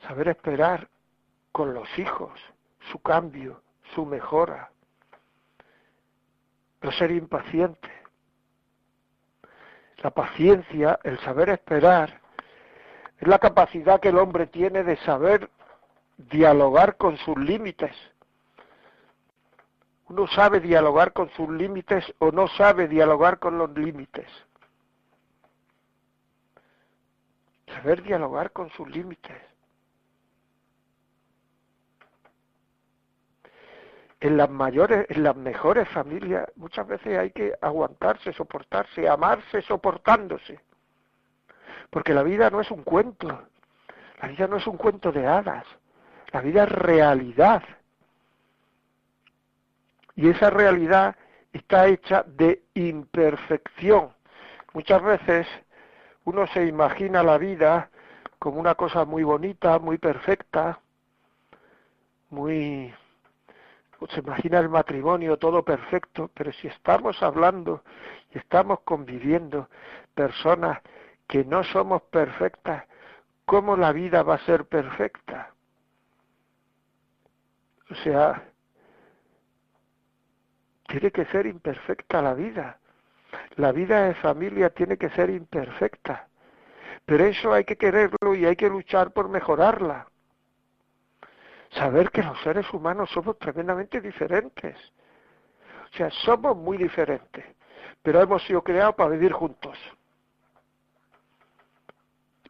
Saber 0.07 0.29
esperar 0.29 0.89
con 1.53 1.75
los 1.75 1.89
hijos 1.99 2.39
su 2.93 3.01
cambio, 3.01 3.63
su 3.95 4.07
mejora. 4.07 4.71
No 6.83 6.93
ser 6.93 7.11
impaciente. 7.11 7.91
La 9.99 10.11
paciencia, 10.11 11.01
el 11.03 11.19
saber 11.21 11.49
esperar, 11.51 12.21
es 13.19 13.27
la 13.27 13.41
capacidad 13.41 13.99
que 14.01 14.11
el 14.11 14.19
hombre 14.19 14.47
tiene 14.47 14.85
de 14.85 14.97
saber 14.99 15.51
dialogar 16.19 16.97
con 16.97 17.17
sus 17.19 17.39
límites. 17.39 17.95
Uno 20.09 20.27
sabe 20.27 20.61
dialogar 20.61 21.13
con 21.13 21.31
sus 21.31 21.49
límites 21.49 22.05
o 22.19 22.33
no 22.33 22.49
sabe 22.49 22.89
dialogar 22.89 23.39
con 23.39 23.57
los 23.57 23.71
límites. 23.71 24.27
Saber 27.67 28.03
dialogar 28.03 28.51
con 28.53 28.71
sus 28.71 28.89
límites. 28.89 29.37
En 34.21 34.37
las 34.37 34.51
mayores, 34.51 35.07
en 35.11 35.23
las 35.23 35.37
mejores 35.37 35.89
familias, 35.91 36.51
muchas 36.57 36.89
veces 36.89 37.17
hay 37.17 37.31
que 37.31 37.55
aguantarse, 37.61 38.33
soportarse, 38.33 39.09
amarse 39.09 39.63
soportándose. 39.63 40.59
Porque 41.91 42.15
la 42.15 42.25
vida 42.25 42.51
no 42.51 42.61
es 42.61 42.71
un 42.71 42.83
cuento. 42.83 43.29
La 44.21 44.29
vida 44.29 44.49
no 44.49 44.57
es 44.57 44.67
un 44.67 44.77
cuento 44.77 45.13
de 45.13 45.25
hadas. 45.27 45.65
La 46.33 46.41
vida 46.41 46.65
es 46.65 46.69
realidad. 46.71 47.63
Y 50.15 50.29
esa 50.29 50.51
realidad 50.51 51.17
está 51.53 51.87
hecha 51.87 52.25
de 52.27 52.63
imperfección. 52.75 54.11
Muchas 54.75 55.03
veces 55.03 55.47
uno 56.25 56.47
se 56.49 56.67
imagina 56.67 57.23
la 57.23 57.39
vida 57.39 57.91
como 58.39 58.61
una 58.61 58.75
cosa 58.75 59.05
muy 59.05 59.23
bonita, 59.23 59.79
muy 59.79 59.99
perfecta, 59.99 60.81
muy 62.31 62.93
se 64.07 64.21
imagina 64.21 64.61
el 64.61 64.69
matrimonio 64.69 65.39
todo 65.39 65.65
perfecto, 65.65 66.31
pero 66.33 66.53
si 66.53 66.69
estamos 66.69 67.21
hablando 67.23 67.83
y 68.33 68.39
estamos 68.39 68.81
conviviendo 68.81 69.69
personas 70.15 70.79
que 71.27 71.45
no 71.45 71.65
somos 71.65 72.03
perfectas, 72.03 72.85
¿cómo 73.45 73.77
la 73.77 73.93
vida 73.93 74.23
va 74.23 74.37
a 74.37 74.47
ser 74.47 74.67
perfecta? 74.67 75.53
O 77.91 77.95
sea, 77.97 78.51
tiene 80.89 81.11
que 81.11 81.25
ser 81.27 81.47
imperfecta 81.47 82.23
la 82.23 82.35
vida. 82.35 82.79
La 83.57 83.73
vida 83.73 84.05
de 84.05 84.15
familia 84.15 84.71
tiene 84.71 84.97
que 84.97 85.11
ser 85.11 85.31
imperfecta. 85.31 86.29
Pero 87.05 87.25
eso 87.25 87.53
hay 87.53 87.65
que 87.65 87.77
quererlo 87.77 88.35
y 88.35 88.45
hay 88.45 88.57
que 88.57 88.69
luchar 88.69 89.13
por 89.13 89.29
mejorarla. 89.29 90.07
Saber 91.71 92.11
que 92.11 92.23
los 92.23 92.41
seres 92.43 92.67
humanos 92.73 93.11
somos 93.11 93.39
tremendamente 93.39 94.01
diferentes. 94.01 94.77
O 95.93 95.97
sea, 95.97 96.11
somos 96.11 96.57
muy 96.57 96.77
diferentes, 96.77 97.45
pero 98.03 98.21
hemos 98.21 98.43
sido 98.45 98.63
creados 98.63 98.95
para 98.95 99.11
vivir 99.11 99.33
juntos. 99.33 99.79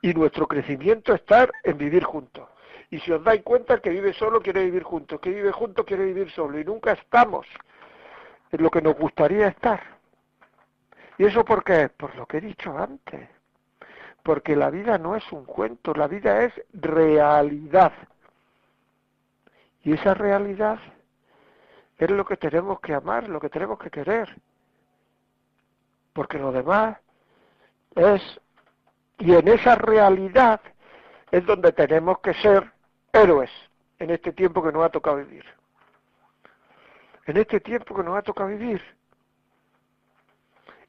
Y 0.01 0.15
nuestro 0.15 0.47
crecimiento 0.47 1.15
está 1.15 1.49
en 1.65 1.77
vivir 1.77 2.05
juntos. 2.05 2.49
Y 2.91 3.01
si 3.01 3.13
os 3.13 3.23
dais 3.23 3.43
cuenta, 3.43 3.75
el 3.75 3.81
que 3.81 3.91
vive 3.91 4.13
solo 4.15 4.41
quiere 4.41 4.65
vivir 4.65 4.83
junto, 4.83 5.21
que 5.21 5.31
vive 5.31 5.53
junto 5.53 5.85
quiere 5.85 6.07
vivir 6.07 6.31
solo. 6.31 6.59
Y 6.59 6.65
nunca 6.65 6.93
estamos 6.93 7.47
en 8.51 8.63
lo 8.63 8.71
que 8.71 8.81
nos 8.81 8.97
gustaría 8.97 9.49
estar. 9.49 9.81
¿Y 11.19 11.25
eso 11.25 11.45
por 11.45 11.65
qué? 11.65 11.89
Por 11.91 12.15
lo 12.17 12.27
que 12.27 12.39
he 12.39 12.41
dicho 12.41 12.77
antes. 12.79 13.29
Porque 14.23 14.57
la 14.57 14.71
vida 14.71 14.97
no 14.99 15.17
es 15.17 15.33
un 15.33 15.45
cuento, 15.45 15.93
la 15.93 16.07
vida 16.07 16.45
es 16.45 16.53
realidad. 16.73 17.93
Y 19.83 19.93
esa 19.93 20.15
realidad 20.15 20.79
es 21.99 22.11
lo 22.11 22.25
que 22.25 22.37
tenemos 22.37 22.81
que 22.81 22.95
amar, 22.95 23.29
lo 23.29 23.41
que 23.41 23.51
tenemos 23.51 23.79
que 23.79 23.91
querer. 23.91 24.35
Porque 26.13 26.39
lo 26.39 26.53
demás 26.53 26.99
es, 27.95 28.23
y 29.19 29.35
en 29.35 29.49
esa 29.49 29.75
realidad 29.75 30.61
es 31.31 31.45
donde 31.45 31.73
tenemos 31.73 32.21
que 32.21 32.35
ser 32.35 32.78
héroes 33.19 33.51
en 33.99 34.11
este 34.11 34.33
tiempo 34.33 34.63
que 34.63 34.73
nos 34.73 34.85
ha 34.85 34.91
tocado 34.91 35.17
vivir. 35.17 35.45
En 37.27 37.37
este 37.37 37.61
tiempo 37.61 37.95
que 37.95 38.03
nos 38.03 38.17
ha 38.17 38.23
tocado 38.23 38.49
vivir. 38.49 38.81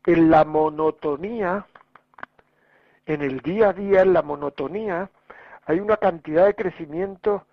En 0.05 0.29
la 0.29 0.45
monotonía, 0.45 1.65
en 3.05 3.21
el 3.21 3.39
día 3.41 3.69
a 3.69 3.73
día, 3.73 4.01
en 4.01 4.13
la 4.13 4.21
monotonía, 4.21 5.09
hay 5.65 5.79
una 5.79 5.97
cantidad 5.97 6.45
de 6.45 6.55
crecimiento 6.55 7.45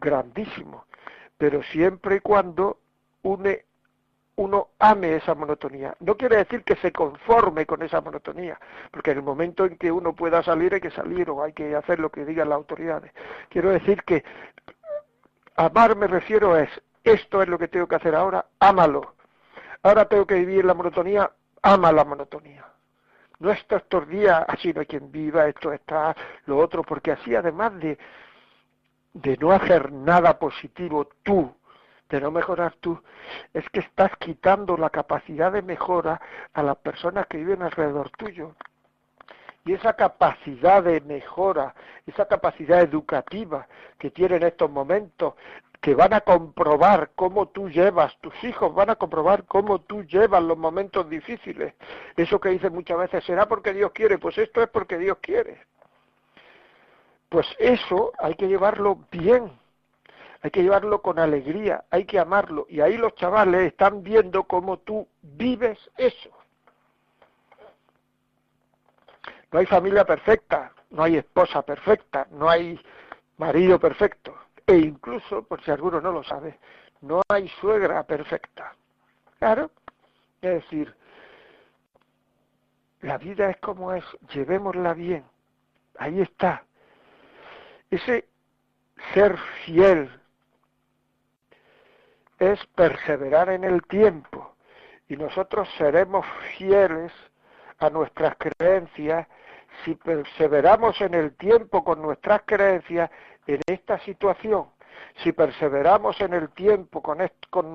grandísimo, 0.00 0.86
pero 1.36 1.62
siempre 1.64 2.16
y 2.16 2.20
cuando 2.20 2.78
une 3.22 3.64
uno 4.36 4.68
ame 4.78 5.16
esa 5.16 5.34
monotonía. 5.34 5.94
No 6.00 6.16
quiere 6.16 6.36
decir 6.36 6.64
que 6.64 6.76
se 6.76 6.92
conforme 6.92 7.66
con 7.66 7.82
esa 7.82 8.00
monotonía, 8.00 8.58
porque 8.90 9.10
en 9.10 9.18
el 9.18 9.22
momento 9.22 9.64
en 9.64 9.76
que 9.76 9.92
uno 9.92 10.14
pueda 10.14 10.42
salir 10.42 10.74
hay 10.74 10.80
que 10.80 10.90
salir 10.90 11.28
o 11.30 11.42
hay 11.42 11.52
que 11.52 11.74
hacer 11.74 11.98
lo 11.98 12.10
que 12.10 12.24
digan 12.24 12.48
las 12.48 12.56
autoridades. 12.56 13.12
Quiero 13.48 13.70
decir 13.70 14.02
que 14.04 14.24
amar 15.56 15.96
me 15.96 16.06
refiero 16.06 16.56
es, 16.56 16.70
esto 17.04 17.42
es 17.42 17.48
lo 17.48 17.58
que 17.58 17.68
tengo 17.68 17.86
que 17.86 17.96
hacer 17.96 18.14
ahora, 18.14 18.46
ámalo. 18.58 19.14
Ahora 19.82 20.06
tengo 20.06 20.26
que 20.26 20.36
vivir 20.36 20.64
la 20.64 20.74
monotonía, 20.74 21.30
ama 21.62 21.92
la 21.92 22.04
monotonía. 22.04 22.64
No 23.38 23.50
estos 23.50 24.08
días, 24.08 24.44
así 24.46 24.72
no 24.72 24.80
hay 24.80 24.86
quien 24.86 25.10
viva, 25.10 25.48
esto 25.48 25.72
está, 25.72 26.14
lo 26.46 26.58
otro, 26.58 26.84
porque 26.84 27.10
así 27.10 27.34
además 27.34 27.76
de, 27.80 27.98
de 29.14 29.36
no 29.38 29.50
hacer 29.50 29.90
nada 29.90 30.38
positivo 30.38 31.08
tú 31.24 31.52
de 32.12 32.20
no 32.20 32.30
mejorar 32.30 32.74
tú, 32.80 33.02
es 33.54 33.68
que 33.70 33.80
estás 33.80 34.14
quitando 34.18 34.76
la 34.76 34.90
capacidad 34.90 35.50
de 35.50 35.62
mejora 35.62 36.20
a 36.52 36.62
las 36.62 36.76
personas 36.76 37.26
que 37.26 37.38
viven 37.38 37.62
alrededor 37.62 38.10
tuyo. 38.10 38.54
Y 39.64 39.72
esa 39.72 39.94
capacidad 39.94 40.82
de 40.82 41.00
mejora, 41.00 41.74
esa 42.06 42.26
capacidad 42.26 42.82
educativa 42.82 43.66
que 43.98 44.10
tienen 44.10 44.42
en 44.42 44.48
estos 44.48 44.70
momentos, 44.70 45.34
que 45.80 45.94
van 45.94 46.12
a 46.12 46.20
comprobar 46.20 47.10
cómo 47.14 47.48
tú 47.48 47.68
llevas, 47.68 48.16
tus 48.20 48.34
hijos 48.44 48.74
van 48.74 48.90
a 48.90 48.96
comprobar 48.96 49.44
cómo 49.46 49.80
tú 49.80 50.04
llevas 50.04 50.42
los 50.42 50.58
momentos 50.58 51.08
difíciles. 51.08 51.74
Eso 52.16 52.38
que 52.40 52.50
dicen 52.50 52.74
muchas 52.74 52.98
veces, 52.98 53.24
¿será 53.24 53.46
porque 53.46 53.72
Dios 53.72 53.90
quiere? 53.92 54.18
Pues 54.18 54.36
esto 54.36 54.62
es 54.62 54.68
porque 54.68 54.98
Dios 54.98 55.18
quiere. 55.20 55.60
Pues 57.28 57.46
eso 57.58 58.12
hay 58.18 58.34
que 58.34 58.46
llevarlo 58.46 58.98
bien, 59.10 59.50
hay 60.42 60.50
que 60.50 60.62
llevarlo 60.62 61.00
con 61.02 61.20
alegría, 61.20 61.84
hay 61.90 62.04
que 62.04 62.18
amarlo. 62.18 62.66
Y 62.68 62.80
ahí 62.80 62.96
los 62.96 63.14
chavales 63.14 63.68
están 63.68 64.02
viendo 64.02 64.42
cómo 64.42 64.78
tú 64.78 65.06
vives 65.22 65.78
eso. 65.96 66.30
No 69.52 69.60
hay 69.60 69.66
familia 69.66 70.04
perfecta, 70.04 70.72
no 70.90 71.04
hay 71.04 71.16
esposa 71.16 71.62
perfecta, 71.62 72.26
no 72.32 72.50
hay 72.50 72.80
marido 73.36 73.78
perfecto. 73.78 74.34
E 74.66 74.76
incluso, 74.76 75.44
por 75.44 75.62
si 75.62 75.70
alguno 75.70 76.00
no 76.00 76.10
lo 76.10 76.24
sabe, 76.24 76.58
no 77.02 77.22
hay 77.28 77.48
suegra 77.60 78.02
perfecta. 78.02 78.74
Claro, 79.38 79.70
es 80.40 80.54
decir, 80.54 80.92
la 83.00 83.16
vida 83.18 83.48
es 83.50 83.58
como 83.58 83.92
es, 83.92 84.04
llevémosla 84.34 84.94
bien. 84.94 85.24
Ahí 85.98 86.20
está. 86.20 86.64
Ese 87.90 88.26
ser 89.12 89.36
fiel 89.64 90.21
es 92.42 92.66
perseverar 92.74 93.50
en 93.50 93.62
el 93.62 93.82
tiempo 93.86 94.56
y 95.08 95.16
nosotros 95.16 95.68
seremos 95.78 96.26
fieles 96.56 97.12
a 97.78 97.88
nuestras 97.88 98.34
creencias 98.36 99.28
si 99.84 99.94
perseveramos 99.94 101.00
en 101.00 101.14
el 101.14 101.36
tiempo 101.36 101.84
con 101.84 102.02
nuestras 102.02 102.42
creencias 102.44 103.10
en 103.46 103.60
esta 103.66 103.98
situación, 104.00 104.66
si 105.22 105.32
perseveramos 105.32 106.20
en 106.20 106.34
el 106.34 106.50
tiempo 106.50 107.00
con, 107.00 107.18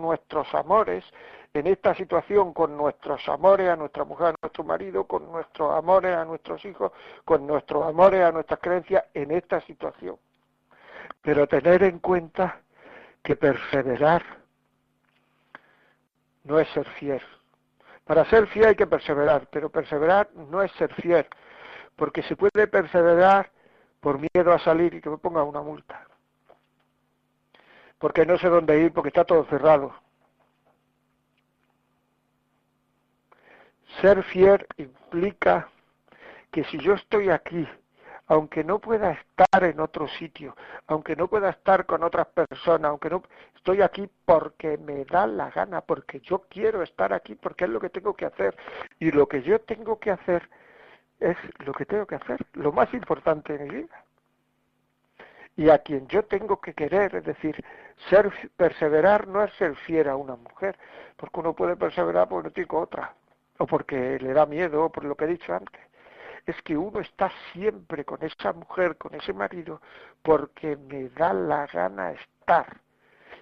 nuestros 0.01 0.53
amores, 0.53 1.05
en 1.53 1.67
esta 1.67 1.95
situación 1.95 2.53
con 2.53 2.75
nuestros 2.75 3.27
amores 3.29 3.69
a 3.69 3.77
nuestra 3.77 4.03
mujer, 4.03 4.27
a 4.27 4.35
nuestro 4.41 4.65
marido, 4.65 5.05
con 5.05 5.31
nuestros 5.31 5.73
amores 5.77 6.13
a 6.13 6.25
nuestros 6.25 6.63
hijos, 6.65 6.91
con 7.23 7.47
nuestros 7.47 7.85
amores 7.85 8.21
a 8.21 8.33
nuestras 8.33 8.59
creencias 8.59 9.05
en 9.13 9.31
esta 9.31 9.61
situación. 9.61 10.17
Pero 11.21 11.47
tener 11.47 11.83
en 11.83 11.99
cuenta 11.99 12.59
que 13.23 13.37
perseverar 13.37 14.36
no 16.47 16.59
es 16.59 16.67
ser 16.69 16.87
fiel. 16.91 17.21
Para 18.05 18.25
ser 18.25 18.47
fiel 18.47 18.67
hay 18.67 18.75
que 18.75 18.87
perseverar, 18.87 19.47
pero 19.51 19.69
perseverar 19.69 20.29
no 20.33 20.61
es 20.61 20.71
ser 20.73 20.93
fiel, 20.95 21.27
porque 21.95 22.23
se 22.23 22.35
puede 22.35 22.67
perseverar 22.67 23.51
por 23.99 24.17
miedo 24.17 24.53
a 24.53 24.59
salir 24.59 24.93
y 24.93 25.01
que 25.01 25.09
me 25.09 25.17
ponga 25.17 25.43
una 25.43 25.61
multa. 25.61 26.07
Porque 27.99 28.25
no 28.25 28.37
sé 28.37 28.47
dónde 28.47 28.79
ir, 28.79 28.93
porque 28.93 29.09
está 29.09 29.25
todo 29.25 29.43
cerrado. 29.45 29.93
Ser 34.01 34.23
fiel 34.23 34.65
implica 34.77 35.69
que 36.51 36.63
si 36.65 36.77
yo 36.77 36.93
estoy 36.93 37.29
aquí 37.29 37.67
aunque 38.27 38.63
no 38.63 38.79
pueda 38.79 39.11
estar 39.11 39.63
en 39.63 39.79
otro 39.79 40.07
sitio, 40.07 40.55
aunque 40.87 41.15
no 41.15 41.27
pueda 41.27 41.49
estar 41.49 41.85
con 41.85 42.03
otras 42.03 42.27
personas, 42.27 42.89
aunque 42.89 43.09
no 43.09 43.23
estoy 43.55 43.81
aquí 43.81 44.09
porque 44.25 44.77
me 44.77 45.05
da 45.05 45.25
la 45.25 45.49
gana, 45.49 45.81
porque 45.81 46.19
yo 46.19 46.43
quiero 46.49 46.83
estar 46.83 47.13
aquí, 47.13 47.35
porque 47.35 47.65
es 47.65 47.71
lo 47.71 47.79
que 47.79 47.89
tengo 47.89 48.13
que 48.13 48.25
hacer 48.25 48.55
y 48.99 49.11
lo 49.11 49.27
que 49.27 49.41
yo 49.41 49.59
tengo 49.61 49.99
que 49.99 50.11
hacer 50.11 50.49
es 51.19 51.37
lo 51.65 51.73
que 51.73 51.85
tengo 51.85 52.05
que 52.05 52.15
hacer, 52.15 52.45
lo 52.53 52.71
más 52.71 52.93
importante 52.93 53.55
en 53.55 53.63
mi 53.63 53.69
vida. 53.81 54.03
Y 55.55 55.69
a 55.69 55.79
quien 55.79 56.07
yo 56.07 56.23
tengo 56.23 56.61
que 56.61 56.73
querer, 56.73 57.15
es 57.15 57.23
decir, 57.23 57.63
ser 58.09 58.31
perseverar 58.57 59.27
no 59.27 59.43
es 59.43 59.51
ser 59.53 59.75
fiel 59.75 60.07
a 60.07 60.15
una 60.15 60.35
mujer, 60.35 60.77
porque 61.15 61.39
uno 61.39 61.53
puede 61.53 61.75
perseverar 61.75 62.29
porque 62.29 62.49
no 62.49 62.53
tiene 62.53 62.69
otra, 62.73 63.15
o 63.57 63.65
porque 63.65 64.19
le 64.19 64.33
da 64.33 64.45
miedo, 64.45 64.85
o 64.85 64.91
por 64.91 65.05
lo 65.05 65.15
que 65.15 65.25
he 65.25 65.29
dicho 65.29 65.53
antes 65.53 65.81
es 66.47 66.59
que 66.63 66.77
uno 66.77 67.01
está 67.01 67.29
siempre 67.51 68.05
con 68.05 68.23
esa 68.23 68.53
mujer, 68.53 68.97
con 68.97 69.13
ese 69.13 69.33
marido, 69.33 69.81
porque 70.23 70.77
me 70.77 71.09
da 71.09 71.33
la 71.33 71.67
gana 71.67 72.13
estar. 72.13 72.77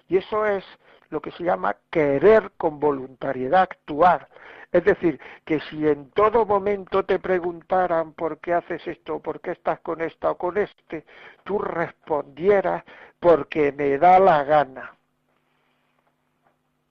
Y 0.08 0.16
eso 0.16 0.44
es 0.44 0.64
lo 1.10 1.20
que 1.20 1.30
se 1.30 1.44
llama 1.44 1.76
querer 1.90 2.50
con 2.56 2.80
voluntariedad 2.80 3.62
actuar. 3.62 4.28
Es 4.72 4.84
decir, 4.84 5.20
que 5.44 5.60
si 5.60 5.86
en 5.86 6.10
todo 6.10 6.44
momento 6.44 7.04
te 7.04 7.20
preguntaran 7.20 8.12
por 8.12 8.38
qué 8.38 8.54
haces 8.54 8.84
esto, 8.86 9.20
por 9.20 9.40
qué 9.40 9.52
estás 9.52 9.78
con 9.80 10.00
esta 10.00 10.32
o 10.32 10.36
con 10.36 10.58
este, 10.58 11.06
tú 11.44 11.60
respondieras 11.60 12.84
porque 13.20 13.70
me 13.70 13.98
da 13.98 14.18
la 14.18 14.42
gana, 14.42 14.96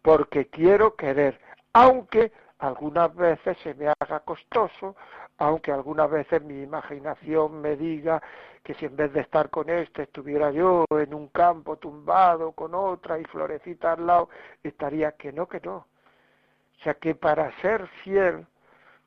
porque 0.01 0.47
quiero 0.47 0.95
querer, 0.95 1.39
aunque 1.73 2.31
algunas 2.59 3.13
veces 3.15 3.57
se 3.63 3.73
me 3.73 3.87
haga 3.87 4.21
costoso, 4.21 4.95
aunque 5.37 5.71
algunas 5.71 6.09
veces 6.09 6.41
mi 6.43 6.61
imaginación 6.61 7.61
me 7.61 7.75
diga 7.75 8.21
que 8.63 8.73
si 8.75 8.85
en 8.85 8.95
vez 8.95 9.13
de 9.13 9.21
estar 9.21 9.49
con 9.49 9.69
este 9.69 10.03
estuviera 10.03 10.51
yo 10.51 10.85
en 10.89 11.13
un 11.13 11.27
campo 11.29 11.77
tumbado 11.77 12.53
con 12.53 12.73
otra 12.73 13.19
y 13.19 13.25
florecita 13.25 13.93
al 13.93 14.07
lado, 14.07 14.29
estaría 14.63 15.11
que 15.13 15.31
no, 15.31 15.47
que 15.47 15.59
no. 15.61 15.75
O 15.77 16.83
sea 16.83 16.95
que 16.95 17.15
para 17.15 17.51
ser 17.61 17.87
fiel 18.03 18.45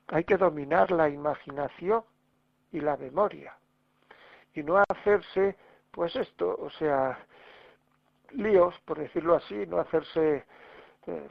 hay 0.09 0.25
que 0.25 0.37
dominar 0.37 0.91
la 0.91 1.09
imaginación 1.09 2.03
y 2.73 2.81
la 2.81 2.97
memoria 2.97 3.55
y 4.55 4.63
no 4.63 4.83
hacerse, 4.89 5.57
pues 5.91 6.15
esto, 6.17 6.57
o 6.61 6.71
sea, 6.71 7.19
líos, 8.33 8.75
por 8.85 8.99
decirlo 8.99 9.37
así, 9.37 9.67
no 9.67 9.79
hacerse 9.79 10.45
eh, 11.07 11.29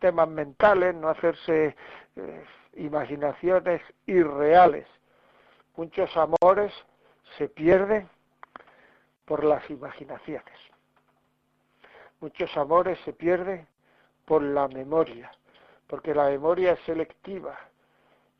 temas 0.00 0.28
mentales, 0.28 0.94
no 0.94 1.08
hacerse 1.08 1.76
eh, 2.18 2.44
imaginaciones 2.74 3.80
irreales. 4.06 4.86
Muchos 5.76 6.10
amores 6.16 6.72
se 7.36 7.48
pierden 7.48 8.08
por 9.24 9.44
las 9.44 9.68
imaginaciones. 9.70 10.58
Muchos 12.20 12.56
amores 12.56 12.98
se 13.04 13.12
pierden 13.12 13.66
por 14.24 14.42
la 14.42 14.66
memoria, 14.68 15.30
porque 15.86 16.14
la 16.14 16.24
memoria 16.24 16.72
es 16.72 16.80
selectiva 16.80 17.56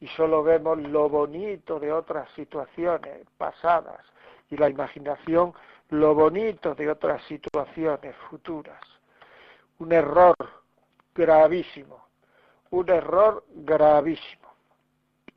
y 0.00 0.08
solo 0.08 0.42
vemos 0.42 0.78
lo 0.78 1.08
bonito 1.08 1.78
de 1.78 1.92
otras 1.92 2.28
situaciones 2.32 3.26
pasadas 3.36 4.04
y 4.50 4.56
la 4.56 4.68
imaginación 4.68 5.54
lo 5.90 6.14
bonito 6.14 6.74
de 6.74 6.90
otras 6.90 7.22
situaciones 7.24 8.14
futuras. 8.28 8.80
Un 9.78 9.92
error 9.92 10.34
gravísimo 11.14 12.07
un 12.70 12.90
error 12.90 13.44
gravísimo. 13.54 14.48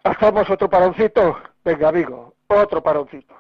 Hacemos 0.04 0.50
otro 0.50 0.70
paroncito. 0.70 1.38
Venga, 1.64 1.90
amigo, 1.90 2.34
otro 2.48 2.82
paroncito. 2.82 3.36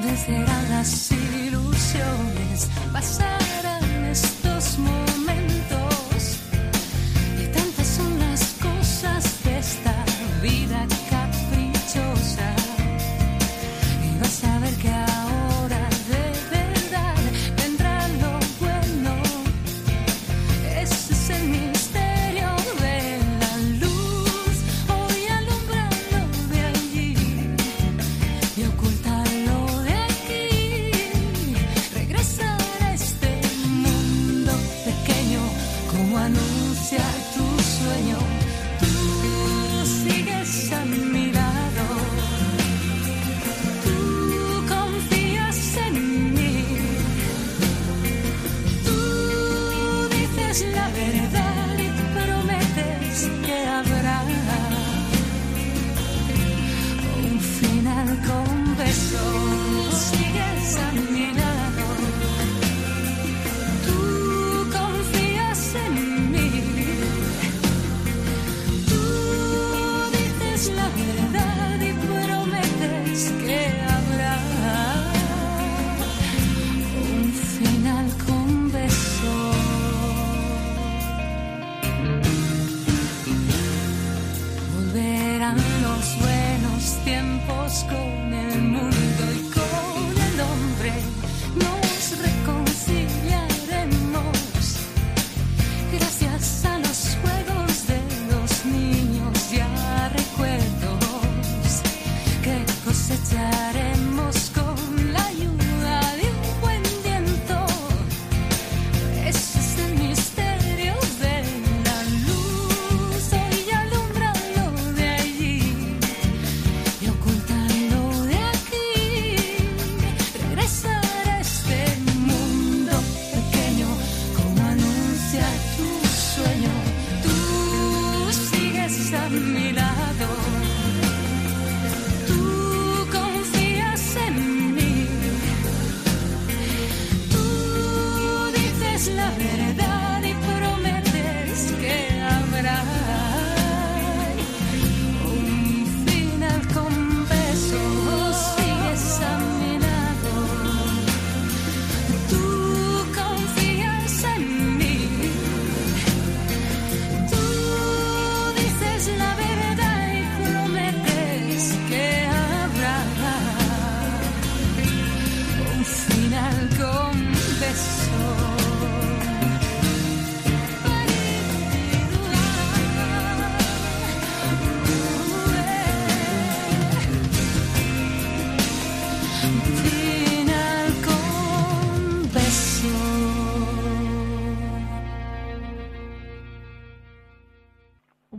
Vencerán 0.00 0.70
las 0.70 1.10
ilusiones, 1.12 2.70
pasarán 2.92 3.37
Tú 50.58 50.64
dices 50.64 50.74
la 50.74 50.88
verdad 50.88 51.37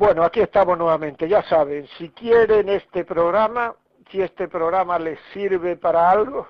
Bueno, 0.10 0.24
aquí 0.24 0.40
estamos 0.40 0.76
nuevamente, 0.76 1.30
ya 1.30 1.44
saben, 1.44 1.86
si 2.00 2.10
quieren 2.10 2.68
este 2.68 3.06
programa, 3.06 3.76
si 4.10 4.24
este 4.24 4.48
programa 4.48 4.98
les 4.98 5.20
sirve 5.34 5.76
para 5.76 6.10
algo, 6.10 6.48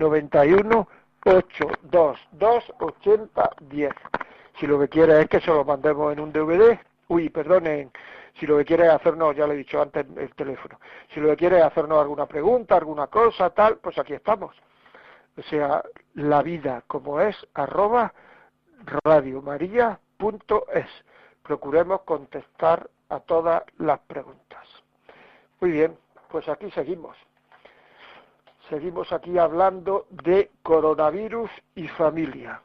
91 0.00 0.88
822 1.24 2.18
Si 4.62 4.68
lo 4.68 4.78
que 4.78 4.88
quiere 4.88 5.20
es 5.20 5.28
que 5.28 5.40
se 5.40 5.48
lo 5.48 5.64
mandemos 5.64 6.12
en 6.12 6.20
un 6.20 6.32
DVD, 6.32 6.78
uy, 7.08 7.30
perdonen, 7.30 7.90
si 8.38 8.46
lo 8.46 8.58
que 8.58 8.64
quiere 8.64 8.86
es 8.86 8.92
hacernos, 8.92 9.34
ya 9.34 9.44
le 9.44 9.54
he 9.54 9.56
dicho 9.56 9.82
antes 9.82 10.06
el 10.16 10.32
teléfono, 10.36 10.78
si 11.12 11.18
lo 11.18 11.30
que 11.30 11.36
quiere 11.36 11.58
es 11.58 11.64
hacernos 11.64 11.98
alguna 12.00 12.26
pregunta, 12.26 12.76
alguna 12.76 13.08
cosa, 13.08 13.50
tal, 13.50 13.78
pues 13.78 13.98
aquí 13.98 14.14
estamos. 14.14 14.54
O 15.36 15.42
sea, 15.42 15.82
la 16.14 16.44
vida 16.44 16.84
como 16.86 17.20
es, 17.20 17.36
arroba 17.54 18.14
radiomaria.es. 19.02 20.86
Procuremos 21.42 22.02
contestar 22.02 22.88
a 23.08 23.18
todas 23.18 23.64
las 23.78 23.98
preguntas. 23.98 24.64
Muy 25.58 25.72
bien, 25.72 25.98
pues 26.30 26.48
aquí 26.48 26.70
seguimos 26.70 27.16
seguimos 28.68 29.12
aquí 29.12 29.36
hablando 29.38 30.06
de 30.08 30.52
coronavirus 30.62 31.50
y 31.74 31.88
familia. 31.88 32.62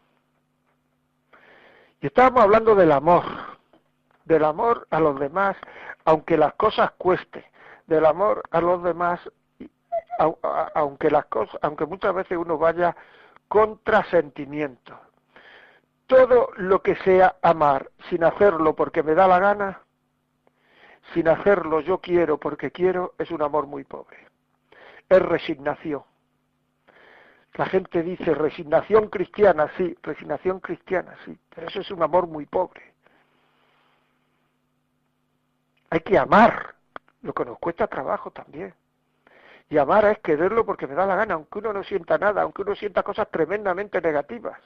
Y 2.01 2.07
estábamos 2.07 2.43
hablando 2.43 2.75
del 2.75 2.91
amor, 2.91 3.23
del 4.25 4.43
amor 4.45 4.87
a 4.91 4.99
los 4.99 5.19
demás, 5.19 5.57
aunque 6.05 6.37
las 6.37 6.53
cosas 6.53 6.91
cuesten, 6.97 7.43
del 7.87 8.05
amor 8.05 8.43
a 8.51 8.61
los 8.61 8.83
demás, 8.83 9.19
aunque 10.73 11.09
las 11.09 11.25
cosas, 11.25 11.57
aunque 11.61 11.85
muchas 11.85 12.13
veces 12.13 12.37
uno 12.37 12.57
vaya 12.57 12.95
contra 13.47 14.03
sentimientos. 14.05 14.97
Todo 16.05 16.49
lo 16.55 16.81
que 16.81 16.95
sea 16.97 17.35
amar 17.41 17.89
sin 18.09 18.23
hacerlo 18.23 18.75
porque 18.75 19.03
me 19.03 19.13
da 19.13 19.27
la 19.27 19.39
gana, 19.39 19.81
sin 21.13 21.27
hacerlo 21.27 21.81
yo 21.81 21.99
quiero 21.99 22.37
porque 22.37 22.71
quiero, 22.71 23.13
es 23.17 23.31
un 23.31 23.41
amor 23.41 23.67
muy 23.67 23.83
pobre 23.83 24.27
es 25.09 25.21
resignación. 25.21 26.03
La 27.53 27.65
gente 27.65 28.03
dice 28.03 28.35
resignación 28.35 29.09
cristiana, 29.09 29.71
sí, 29.77 29.97
resignación 30.03 30.59
cristiana, 30.59 31.15
sí, 31.25 31.37
pero 31.53 31.67
eso 31.67 31.81
es 31.81 31.89
un 31.91 32.03
amor 32.03 32.27
muy 32.27 32.45
pobre. 32.45 32.93
Hay 35.89 36.01
que 36.01 36.17
amar, 36.17 36.75
lo 37.21 37.33
que 37.33 37.45
nos 37.45 37.57
cuesta 37.57 37.87
trabajo 37.87 38.29
también. 38.31 38.73
Y 39.69 39.77
amar 39.77 40.05
es 40.05 40.19
quererlo 40.19 40.65
porque 40.65 40.87
me 40.87 40.93
da 40.93 41.05
la 41.05 41.15
gana, 41.15 41.33
aunque 41.33 41.59
uno 41.59 41.73
no 41.73 41.83
sienta 41.83 42.17
nada, 42.17 42.43
aunque 42.43 42.61
uno 42.61 42.75
sienta 42.75 43.03
cosas 43.03 43.29
tremendamente 43.31 44.01
negativas. 44.01 44.59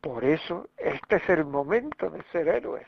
Por 0.00 0.24
eso 0.24 0.68
este 0.76 1.16
es 1.16 1.28
el 1.28 1.44
momento 1.44 2.08
de 2.08 2.22
ser 2.32 2.48
héroes. 2.48 2.86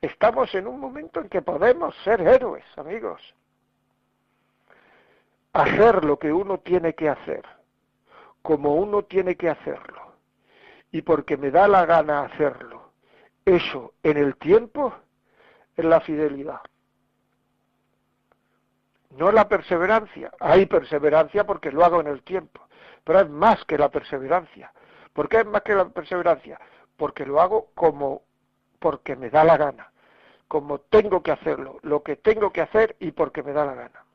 Estamos 0.00 0.54
en 0.54 0.66
un 0.66 0.80
momento 0.80 1.20
en 1.20 1.28
que 1.28 1.42
podemos 1.42 1.94
ser 2.02 2.20
héroes, 2.22 2.64
amigos 2.76 3.22
hacer 5.56 6.04
lo 6.04 6.18
que 6.18 6.32
uno 6.32 6.58
tiene 6.58 6.94
que 6.94 7.08
hacer, 7.08 7.42
como 8.42 8.74
uno 8.74 9.04
tiene 9.04 9.36
que 9.36 9.48
hacerlo, 9.48 10.12
y 10.92 11.02
porque 11.02 11.36
me 11.36 11.50
da 11.50 11.66
la 11.66 11.86
gana 11.86 12.22
hacerlo, 12.22 12.92
eso 13.44 13.94
en 14.02 14.18
el 14.18 14.36
tiempo 14.36 14.92
es 15.76 15.84
la 15.84 16.00
fidelidad. 16.00 16.60
No 19.10 19.32
la 19.32 19.48
perseverancia. 19.48 20.30
Hay 20.40 20.66
perseverancia 20.66 21.44
porque 21.44 21.72
lo 21.72 21.84
hago 21.84 22.00
en 22.00 22.08
el 22.08 22.22
tiempo, 22.22 22.60
pero 23.02 23.20
es 23.20 23.30
más 23.30 23.64
que 23.64 23.78
la 23.78 23.88
perseverancia. 23.88 24.72
¿Por 25.14 25.28
qué 25.28 25.38
es 25.38 25.46
más 25.46 25.62
que 25.62 25.74
la 25.74 25.88
perseverancia? 25.88 26.60
Porque 26.98 27.24
lo 27.24 27.40
hago 27.40 27.70
como 27.74 28.22
porque 28.78 29.16
me 29.16 29.30
da 29.30 29.42
la 29.42 29.56
gana, 29.56 29.90
como 30.48 30.80
tengo 30.80 31.22
que 31.22 31.32
hacerlo, 31.32 31.78
lo 31.82 32.02
que 32.02 32.16
tengo 32.16 32.52
que 32.52 32.60
hacer 32.60 32.94
y 33.00 33.12
porque 33.12 33.42
me 33.42 33.52
da 33.52 33.64
la 33.64 33.74
gana 33.74 34.05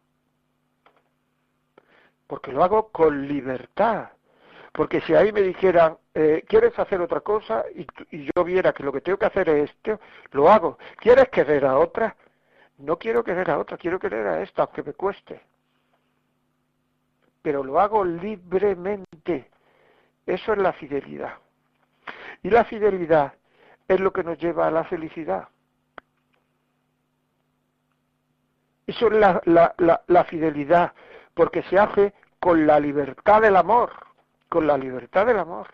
porque 2.31 2.53
lo 2.53 2.63
hago 2.63 2.87
con 2.93 3.27
libertad. 3.27 4.07
Porque 4.71 5.01
si 5.01 5.13
ahí 5.13 5.33
me 5.33 5.41
dijeran, 5.41 5.97
eh, 6.13 6.45
¿quieres 6.47 6.79
hacer 6.79 7.01
otra 7.01 7.19
cosa? 7.19 7.65
Y, 7.75 7.85
yo 8.33 8.45
viera 8.45 8.71
que 8.71 8.83
lo 8.83 8.93
que 8.93 9.01
tengo 9.01 9.17
que 9.17 9.25
hacer 9.25 9.49
es 9.49 9.69
esto, 9.69 9.99
lo 10.31 10.49
hago. 10.49 10.77
¿Quieres 10.95 11.27
querer 11.27 11.65
a 11.65 11.77
otra? 11.77 12.15
No 12.77 12.97
quiero 12.97 13.21
querer 13.21 13.51
a 13.51 13.59
otra, 13.59 13.77
quiero 13.77 13.99
querer 13.99 14.25
a 14.27 14.41
esta, 14.43 14.63
aunque 14.63 14.81
me 14.81 14.93
cueste. 14.93 15.41
Pero 17.41 17.65
lo 17.65 17.81
hago 17.81 18.05
libremente. 18.05 19.49
Eso 20.25 20.53
es 20.53 20.57
la 20.57 20.71
fidelidad. 20.71 21.33
Y 22.43 22.49
la 22.49 22.63
fidelidad 22.63 23.33
es 23.89 23.99
lo 23.99 24.13
que 24.13 24.23
nos 24.23 24.37
lleva 24.37 24.67
a 24.67 24.71
la 24.71 24.85
felicidad. 24.85 25.49
Eso 28.87 29.07
es 29.07 29.13
la, 29.19 29.41
la, 29.43 29.75
la, 29.79 30.01
la 30.07 30.23
fidelidad, 30.23 30.93
porque 31.33 31.63
se 31.63 31.77
hace 31.77 32.13
con 32.39 32.65
la 32.65 32.79
libertad 32.79 33.41
del 33.41 33.55
amor, 33.55 33.91
con 34.49 34.67
la 34.67 34.77
libertad 34.77 35.25
del 35.25 35.39
amor. 35.39 35.67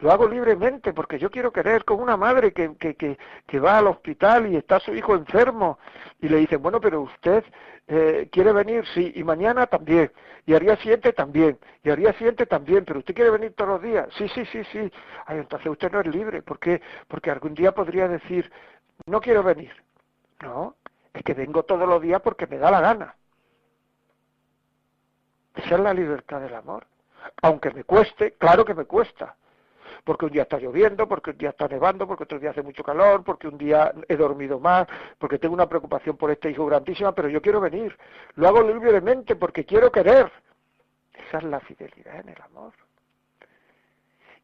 Lo 0.00 0.10
hago 0.10 0.26
libremente 0.26 0.94
porque 0.94 1.18
yo 1.18 1.30
quiero 1.30 1.52
querer 1.52 1.84
con 1.84 2.00
una 2.00 2.16
madre 2.16 2.52
que, 2.52 3.58
va 3.58 3.78
al 3.78 3.86
hospital 3.86 4.50
y 4.50 4.56
está 4.56 4.80
su 4.80 4.94
hijo 4.94 5.14
enfermo 5.14 5.78
y 6.20 6.28
le 6.28 6.38
dicen, 6.38 6.62
bueno, 6.62 6.80
pero 6.80 7.02
usted 7.02 7.44
eh, 7.86 8.28
quiere 8.32 8.52
venir, 8.52 8.84
sí, 8.94 9.12
y 9.14 9.22
mañana 9.24 9.66
también, 9.66 10.10
y 10.46 10.54
al 10.54 10.60
día 10.60 10.76
siguiente 10.76 11.12
también, 11.12 11.58
y 11.82 11.90
al 11.90 11.96
día 11.96 12.12
siguiente 12.14 12.46
también, 12.46 12.84
pero 12.86 13.00
usted 13.00 13.14
quiere 13.14 13.30
venir 13.30 13.52
todos 13.54 13.72
los 13.72 13.82
días, 13.82 14.08
sí, 14.16 14.26
sí, 14.28 14.46
sí, 14.46 14.64
sí. 14.72 14.90
Ay, 15.26 15.38
entonces 15.38 15.70
usted 15.70 15.92
no 15.92 16.00
es 16.00 16.06
libre, 16.06 16.40
¿por 16.40 16.58
qué? 16.58 16.80
Porque 17.06 17.30
algún 17.30 17.54
día 17.54 17.72
podría 17.72 18.08
decir, 18.08 18.50
no 19.04 19.20
quiero 19.20 19.42
venir. 19.42 19.72
No, 20.42 20.76
es 21.12 21.22
que 21.22 21.34
vengo 21.34 21.62
todos 21.64 21.86
los 21.86 22.00
días 22.00 22.22
porque 22.22 22.46
me 22.46 22.56
da 22.56 22.70
la 22.70 22.80
gana. 22.80 23.16
Esa 25.54 25.74
es 25.74 25.80
la 25.80 25.94
libertad 25.94 26.40
del 26.40 26.54
amor. 26.54 26.86
Aunque 27.42 27.70
me 27.70 27.84
cueste, 27.84 28.32
claro 28.32 28.64
que 28.64 28.74
me 28.74 28.84
cuesta. 28.84 29.36
Porque 30.04 30.26
un 30.26 30.32
día 30.32 30.42
está 30.42 30.58
lloviendo, 30.58 31.06
porque 31.06 31.30
un 31.30 31.38
día 31.38 31.50
está 31.50 31.68
nevando, 31.68 32.06
porque 32.06 32.24
otro 32.24 32.38
día 32.38 32.50
hace 32.50 32.62
mucho 32.62 32.82
calor, 32.82 33.22
porque 33.22 33.48
un 33.48 33.58
día 33.58 33.92
he 34.08 34.16
dormido 34.16 34.58
más, 34.58 34.86
porque 35.18 35.38
tengo 35.38 35.54
una 35.54 35.68
preocupación 35.68 36.16
por 36.16 36.30
este 36.30 36.50
hijo 36.50 36.64
grandísima, 36.66 37.14
pero 37.14 37.28
yo 37.28 37.42
quiero 37.42 37.60
venir. 37.60 37.96
Lo 38.36 38.48
hago 38.48 38.62
libremente 38.62 39.36
porque 39.36 39.64
quiero 39.64 39.90
querer. 39.90 40.30
Esa 41.12 41.38
es 41.38 41.44
la 41.44 41.60
fidelidad 41.60 42.20
en 42.20 42.30
el 42.30 42.42
amor. 42.42 42.72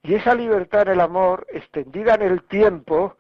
Y 0.03 0.15
esa 0.15 0.35
libertad 0.35 0.83
en 0.83 0.89
el 0.95 1.01
amor, 1.01 1.47
extendida 1.51 2.15
en 2.15 2.23
el 2.23 2.43
tiempo, 2.45 3.17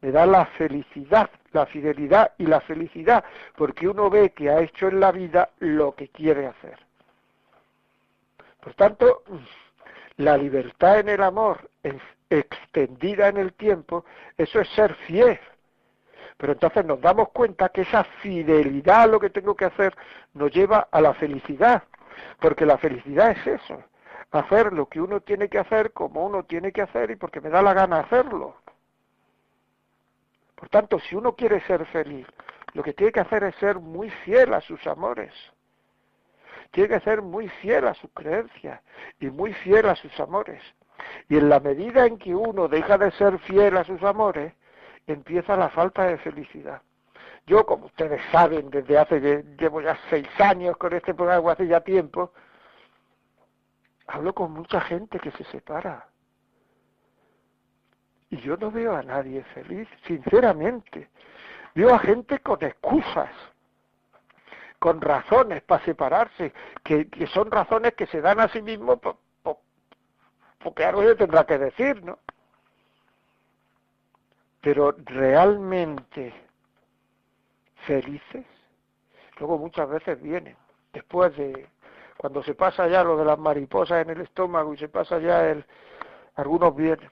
me 0.00 0.10
da 0.10 0.26
la 0.26 0.46
felicidad, 0.46 1.30
la 1.52 1.66
fidelidad 1.66 2.32
y 2.38 2.46
la 2.46 2.60
felicidad, 2.60 3.24
porque 3.56 3.88
uno 3.88 4.10
ve 4.10 4.30
que 4.30 4.50
ha 4.50 4.60
hecho 4.60 4.88
en 4.88 5.00
la 5.00 5.12
vida 5.12 5.50
lo 5.58 5.94
que 5.94 6.08
quiere 6.08 6.46
hacer. 6.46 6.78
Por 8.64 8.72
tanto, 8.74 9.22
la 10.16 10.38
libertad 10.38 11.00
en 11.00 11.10
el 11.10 11.22
amor 11.22 11.70
extendida 12.30 13.28
en 13.28 13.36
el 13.36 13.52
tiempo, 13.52 14.06
eso 14.38 14.58
es 14.58 14.68
ser 14.70 14.94
fiel. 15.06 15.38
Pero 16.38 16.54
entonces 16.54 16.82
nos 16.86 16.98
damos 17.02 17.28
cuenta 17.28 17.68
que 17.68 17.82
esa 17.82 18.04
fidelidad 18.22 19.02
a 19.02 19.06
lo 19.06 19.20
que 19.20 19.28
tengo 19.28 19.54
que 19.54 19.66
hacer 19.66 19.94
nos 20.32 20.50
lleva 20.50 20.88
a 20.90 21.00
la 21.02 21.12
felicidad, 21.12 21.82
porque 22.40 22.64
la 22.64 22.78
felicidad 22.78 23.32
es 23.32 23.46
eso, 23.46 23.84
hacer 24.30 24.72
lo 24.72 24.88
que 24.88 25.02
uno 25.02 25.20
tiene 25.20 25.50
que 25.50 25.58
hacer 25.58 25.92
como 25.92 26.24
uno 26.24 26.44
tiene 26.44 26.72
que 26.72 26.80
hacer 26.80 27.10
y 27.10 27.16
porque 27.16 27.42
me 27.42 27.50
da 27.50 27.60
la 27.60 27.74
gana 27.74 28.00
hacerlo. 28.00 28.56
Por 30.54 30.70
tanto, 30.70 30.98
si 31.00 31.14
uno 31.14 31.36
quiere 31.36 31.60
ser 31.66 31.84
feliz, 31.86 32.26
lo 32.72 32.82
que 32.82 32.94
tiene 32.94 33.12
que 33.12 33.20
hacer 33.20 33.44
es 33.44 33.54
ser 33.56 33.78
muy 33.78 34.08
fiel 34.08 34.54
a 34.54 34.62
sus 34.62 34.84
amores 34.86 35.32
tiene 36.74 36.88
que 36.88 37.00
ser 37.00 37.22
muy 37.22 37.48
fiel 37.48 37.86
a 37.86 37.94
sus 37.94 38.10
creencias 38.12 38.80
y 39.20 39.26
muy 39.30 39.52
fiel 39.52 39.88
a 39.88 39.94
sus 39.94 40.18
amores. 40.18 40.60
Y 41.28 41.36
en 41.36 41.48
la 41.48 41.60
medida 41.60 42.04
en 42.04 42.18
que 42.18 42.34
uno 42.34 42.66
deja 42.66 42.98
de 42.98 43.12
ser 43.12 43.38
fiel 43.38 43.76
a 43.76 43.84
sus 43.84 44.02
amores, 44.02 44.52
empieza 45.06 45.56
la 45.56 45.70
falta 45.70 46.04
de 46.04 46.18
felicidad. 46.18 46.82
Yo, 47.46 47.64
como 47.64 47.86
ustedes 47.86 48.20
saben, 48.32 48.70
desde 48.70 48.98
hace, 48.98 49.44
llevo 49.56 49.82
ya 49.82 49.96
seis 50.10 50.28
años 50.40 50.76
con 50.76 50.92
este 50.92 51.14
programa, 51.14 51.52
hace 51.52 51.68
ya 51.68 51.80
tiempo, 51.80 52.32
hablo 54.08 54.34
con 54.34 54.50
mucha 54.50 54.80
gente 54.80 55.20
que 55.20 55.30
se 55.30 55.44
separa. 55.44 56.08
Y 58.30 58.38
yo 58.38 58.56
no 58.56 58.72
veo 58.72 58.96
a 58.96 59.02
nadie 59.02 59.44
feliz, 59.54 59.86
sinceramente. 60.06 61.08
Veo 61.76 61.94
a 61.94 62.00
gente 62.00 62.40
con 62.40 62.64
excusas 62.64 63.30
con 64.84 65.00
razones 65.00 65.62
para 65.62 65.82
separarse, 65.82 66.52
que, 66.82 67.08
son 67.32 67.50
razones 67.50 67.94
que 67.94 68.06
se 68.06 68.20
dan 68.20 68.38
a 68.38 68.48
sí 68.48 68.60
mismos 68.60 68.98
porque 70.58 70.84
algo 70.84 71.02
se 71.02 71.14
tendrá 71.14 71.46
que 71.46 71.56
decir, 71.56 72.04
¿no? 72.04 72.18
Pero 74.60 74.94
realmente 75.06 76.34
felices, 77.86 78.44
luego 79.38 79.56
muchas 79.56 79.88
veces 79.88 80.20
vienen, 80.20 80.54
después 80.92 81.34
de 81.34 81.66
cuando 82.18 82.42
se 82.42 82.54
pasa 82.54 82.86
ya 82.86 83.02
lo 83.02 83.16
de 83.16 83.24
las 83.24 83.38
mariposas 83.38 84.02
en 84.02 84.10
el 84.10 84.20
estómago 84.20 84.74
y 84.74 84.76
se 84.76 84.90
pasa 84.90 85.18
ya 85.18 85.48
el 85.48 85.64
algunos 86.34 86.76
vienen. 86.76 87.08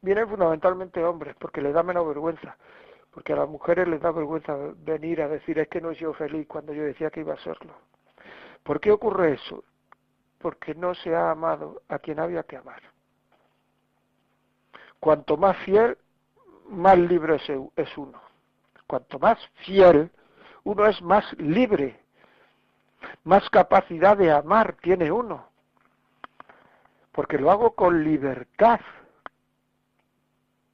Vienen 0.00 0.28
fundamentalmente 0.28 1.04
hombres 1.04 1.36
porque 1.38 1.60
les 1.60 1.74
da 1.74 1.84
menos 1.84 2.08
vergüenza 2.08 2.56
porque 3.12 3.32
a 3.32 3.36
las 3.36 3.48
mujeres 3.48 3.88
les 3.88 4.00
da 4.00 4.10
vergüenza 4.10 4.56
venir 4.76 5.22
a 5.22 5.28
decir 5.28 5.58
es 5.58 5.68
que 5.68 5.80
no 5.80 5.90
he 5.90 5.94
sido 5.94 6.14
feliz 6.14 6.46
cuando 6.48 6.72
yo 6.72 6.82
decía 6.82 7.10
que 7.10 7.20
iba 7.20 7.34
a 7.34 7.38
serlo 7.38 7.74
¿por 8.62 8.80
qué 8.80 8.90
ocurre 8.90 9.34
eso? 9.34 9.64
porque 10.42 10.74
no 10.74 10.94
se 10.94 11.14
ha 11.14 11.30
amado 11.30 11.82
a 11.88 12.00
quien 12.00 12.18
había 12.18 12.42
que 12.42 12.56
amar. 12.56 12.82
Cuanto 15.00 15.36
más 15.36 15.56
fiel 15.58 15.96
más 16.68 16.98
libre 16.98 17.40
es 17.76 17.96
uno. 17.98 18.20
Cuanto 18.86 19.18
más 19.18 19.38
fiel 19.64 20.10
uno 20.64 20.86
es 20.86 21.00
más 21.00 21.32
libre. 21.38 21.98
Más 23.24 23.48
capacidad 23.50 24.16
de 24.16 24.30
amar 24.30 24.76
tiene 24.80 25.10
uno, 25.10 25.48
porque 27.10 27.36
lo 27.36 27.50
hago 27.50 27.74
con 27.74 28.04
libertad 28.04 28.80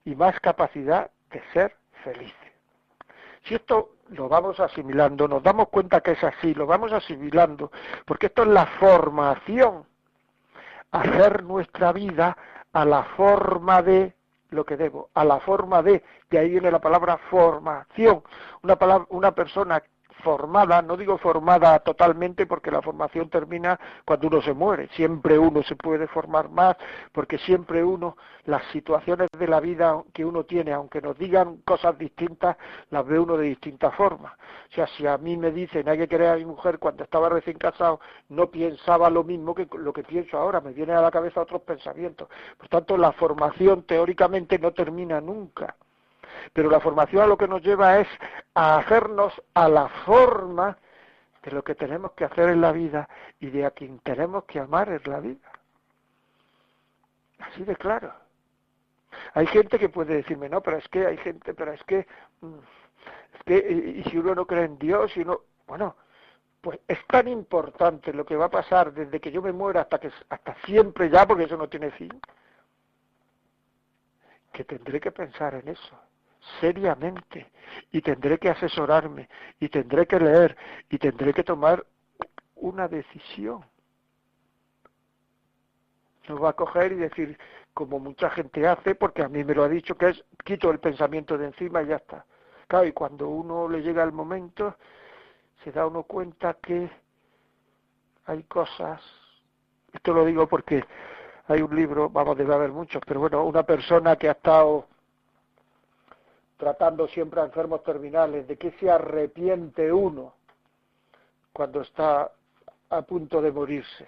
y 0.05 0.15
más 0.15 0.39
capacidad 0.41 1.11
de 1.31 1.43
ser 1.55 1.78
feliz. 2.05 2.35
Si 3.45 3.55
esto 3.55 3.91
lo 4.11 4.29
vamos 4.29 4.59
asimilando, 4.61 5.29
nos 5.29 5.43
damos 5.43 5.69
cuenta 5.69 6.01
que 6.01 6.13
es 6.13 6.25
así, 6.25 6.55
lo 6.55 6.67
vamos 6.67 6.93
asimilando, 6.93 7.71
porque 8.05 8.27
esto 8.27 8.43
es 8.43 8.49
la 8.49 8.67
formación, 8.67 9.85
hacer 10.91 11.43
nuestra 11.45 11.93
vida 11.93 12.37
a 12.73 12.85
la 12.85 13.05
forma 13.05 13.83
de 13.83 14.15
lo 14.51 14.65
que 14.65 14.77
debo, 14.77 15.11
a 15.15 15.25
la 15.25 15.41
forma 15.41 15.83
de, 15.83 16.03
de 16.31 16.39
ahí 16.39 16.51
viene 16.51 16.71
la 16.71 16.79
palabra 16.79 17.19
formación, 17.31 18.23
una, 18.63 18.77
palabra, 18.77 19.07
una 19.11 19.33
persona 19.33 19.83
formada, 20.23 20.83
no 20.83 20.97
digo 20.97 21.19
formada 21.19 21.79
totalmente 21.81 22.47
porque 22.47 22.71
la 22.71 22.83
formación 22.83 23.29
termina 23.31 23.79
cuando 24.05 24.29
uno 24.29 24.43
se 24.43 24.53
muere, 24.53 24.89
siempre 24.95 25.39
uno 25.39 25.63
se 25.63 25.77
puede 25.77 26.07
formar 26.09 26.49
más 26.49 26.77
porque 27.13 27.39
siempre 27.39 27.85
uno, 27.85 28.17
las 28.45 28.63
situaciones 28.73 29.29
de 29.39 29.47
la 29.47 29.61
vida 29.61 30.03
que 30.13 30.25
uno 30.25 30.45
tiene, 30.45 30.73
aunque 30.73 31.01
nos 31.01 31.19
digan 31.19 31.59
cosas 31.59 31.99
distintas, 31.99 32.57
las 32.91 33.07
ve 33.07 33.19
uno 33.19 33.37
de 33.37 33.47
distintas 33.47 33.95
formas. 33.95 34.33
O 34.71 34.75
sea, 34.75 34.87
si 34.97 35.07
a 35.07 35.19
mí 35.19 35.37
me 35.37 35.51
dicen 35.51 35.89
hay 35.89 35.99
que 35.99 36.09
querer 36.09 36.29
a 36.29 36.37
mi 36.37 36.45
mujer 36.45 36.79
cuando 36.79 37.05
estaba 37.05 37.29
recién 37.29 37.59
casado, 37.59 38.01
no 38.29 38.51
pensaba 38.51 39.11
lo 39.11 39.25
mismo 39.25 39.55
que 39.55 39.69
lo 39.79 39.93
que 39.93 40.03
pienso 40.03 40.39
ahora, 40.39 40.61
me 40.61 40.73
vienen 40.73 40.97
a 40.97 41.03
la 41.03 41.11
cabeza 41.11 41.41
otros 41.41 41.63
pensamientos. 41.63 42.29
Por 42.57 42.69
tanto, 42.69 42.97
la 42.97 43.13
formación 43.13 43.83
teóricamente 43.85 44.59
no 44.59 44.73
termina 44.73 45.21
nunca. 45.21 45.77
Pero 46.53 46.71
la 46.71 46.81
formación 46.81 47.23
a 47.23 47.27
lo 47.27 47.37
que 47.37 47.49
nos 47.49 47.63
lleva 47.63 47.99
es 48.01 48.09
a 48.55 48.79
hacernos 48.79 49.33
a 49.55 49.69
la 49.69 49.89
forma 49.89 50.77
de 51.43 51.51
lo 51.53 51.63
que 51.63 51.75
tenemos 51.75 52.13
que 52.13 52.25
hacer 52.25 52.51
en 52.51 52.61
la 52.61 52.73
vida 52.73 53.09
y 53.41 53.51
de 53.51 53.65
a 53.65 53.71
quien 53.71 53.99
tenemos 54.01 54.45
que 54.45 54.59
amar 54.59 54.89
en 54.89 55.03
la 55.05 55.21
vida. 55.21 55.51
Así 57.39 57.65
de 57.65 57.77
claro. 57.77 58.13
Hay 59.35 59.47
gente 59.47 59.79
que 59.79 59.89
puede 59.89 60.17
decirme, 60.17 60.49
no, 60.49 60.63
pero 60.63 60.79
es 60.79 60.89
que 60.89 61.07
hay 61.07 61.17
gente, 61.19 61.55
pero 61.55 61.73
es 61.73 61.83
que, 61.85 62.07
mm, 62.41 62.59
es 63.35 63.43
que, 63.45 64.03
y, 64.05 64.11
si 64.11 64.19
uno 64.19 64.35
no 64.35 64.47
cree 64.47 64.65
en 64.65 64.79
Dios, 64.79 65.17
y 65.17 65.21
uno, 65.21 65.43
bueno, 65.67 65.97
pues 66.61 66.81
es 66.89 66.99
tan 67.07 67.29
importante 67.29 68.13
lo 68.13 68.25
que 68.27 68.37
va 68.37 68.47
a 68.47 68.51
pasar 68.51 68.93
desde 68.93 69.21
que 69.21 69.31
yo 69.31 69.41
me 69.41 69.53
muera 69.53 69.83
hasta 69.83 69.99
que 69.99 70.11
hasta 70.29 70.55
siempre 70.67 71.09
ya, 71.09 71.27
porque 71.27 71.45
eso 71.45 71.57
no 71.57 71.69
tiene 71.69 71.91
fin, 71.93 72.21
que 74.53 74.65
tendré 74.65 75.01
que 75.01 75.13
pensar 75.13 75.55
en 75.55 75.69
eso 75.69 76.08
seriamente 76.61 77.51
y 77.93 78.01
tendré 78.01 78.39
que 78.39 78.51
asesorarme 78.51 79.29
y 79.61 79.69
tendré 79.69 80.07
que 80.07 80.19
leer 80.19 80.57
y 80.91 80.99
tendré 80.99 81.33
que 81.33 81.45
tomar 81.45 81.85
una 82.57 82.89
decisión. 82.89 83.65
No 86.29 86.41
va 86.41 86.51
a 86.51 86.53
coger 86.53 86.93
y 86.93 86.97
decir, 86.97 87.39
como 87.73 87.99
mucha 87.99 88.29
gente 88.31 88.67
hace, 88.67 88.95
porque 88.95 89.23
a 89.23 89.29
mí 89.29 89.45
me 89.45 89.55
lo 89.55 89.65
ha 89.65 89.69
dicho, 89.69 89.97
que 89.97 90.09
es 90.09 90.25
quito 90.45 90.71
el 90.71 90.79
pensamiento 90.79 91.39
de 91.39 91.47
encima 91.47 91.83
y 91.83 91.87
ya 91.87 91.97
está. 91.97 92.25
Claro, 92.67 92.87
y 92.87 92.93
cuando 92.93 93.29
uno 93.29 93.69
le 93.69 93.81
llega 93.83 94.05
el 94.05 94.13
momento, 94.13 94.77
se 95.65 95.73
da 95.73 95.87
uno 95.87 96.03
cuenta 96.03 96.55
que 96.55 96.91
hay 98.27 98.43
cosas, 98.43 99.01
esto 99.93 100.13
lo 100.13 100.27
digo 100.27 100.47
porque 100.47 100.85
hay 101.47 101.63
un 101.63 101.75
libro, 101.75 102.11
vamos, 102.11 102.37
debe 102.37 102.55
haber 102.55 102.73
muchos, 102.73 103.01
pero 103.07 103.21
bueno, 103.21 103.45
una 103.45 103.63
persona 103.63 104.17
que 104.17 104.29
ha 104.29 104.33
estado 104.33 104.87
tratando 106.59 107.07
siempre 107.09 107.41
a 107.41 107.45
enfermos 107.45 107.83
terminales, 107.85 108.47
de 108.47 108.59
qué 108.59 108.73
se 108.73 108.91
arrepiente 108.91 109.91
uno 109.91 110.35
cuando 111.53 111.81
está 111.81 112.31
a 112.91 113.03
punto 113.03 113.41
de 113.41 113.53
morirse. 113.53 114.07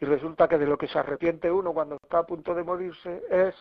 Y 0.00 0.04
resulta 0.04 0.48
que 0.48 0.58
de 0.58 0.66
lo 0.66 0.76
que 0.76 0.88
se 0.88 0.98
arrepiente 0.98 1.52
uno 1.52 1.72
cuando 1.72 1.96
está 2.02 2.18
a 2.18 2.26
punto 2.26 2.54
de 2.54 2.64
morirse 2.64 3.22
es 3.30 3.54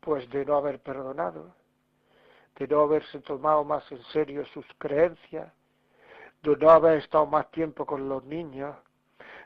pues 0.00 0.28
de 0.30 0.46
no 0.46 0.56
haber 0.56 0.80
perdonado, 0.80 1.54
de 2.56 2.66
no 2.66 2.80
haberse 2.80 3.20
tomado 3.20 3.62
más 3.62 3.90
en 3.92 4.02
serio 4.04 4.44
sus 4.46 4.64
creencias, 4.78 5.52
de 6.42 6.56
no 6.56 6.70
haber 6.70 6.98
estado 6.98 7.26
más 7.26 7.50
tiempo 7.50 7.84
con 7.84 8.08
los 8.08 8.24
niños, 8.24 8.74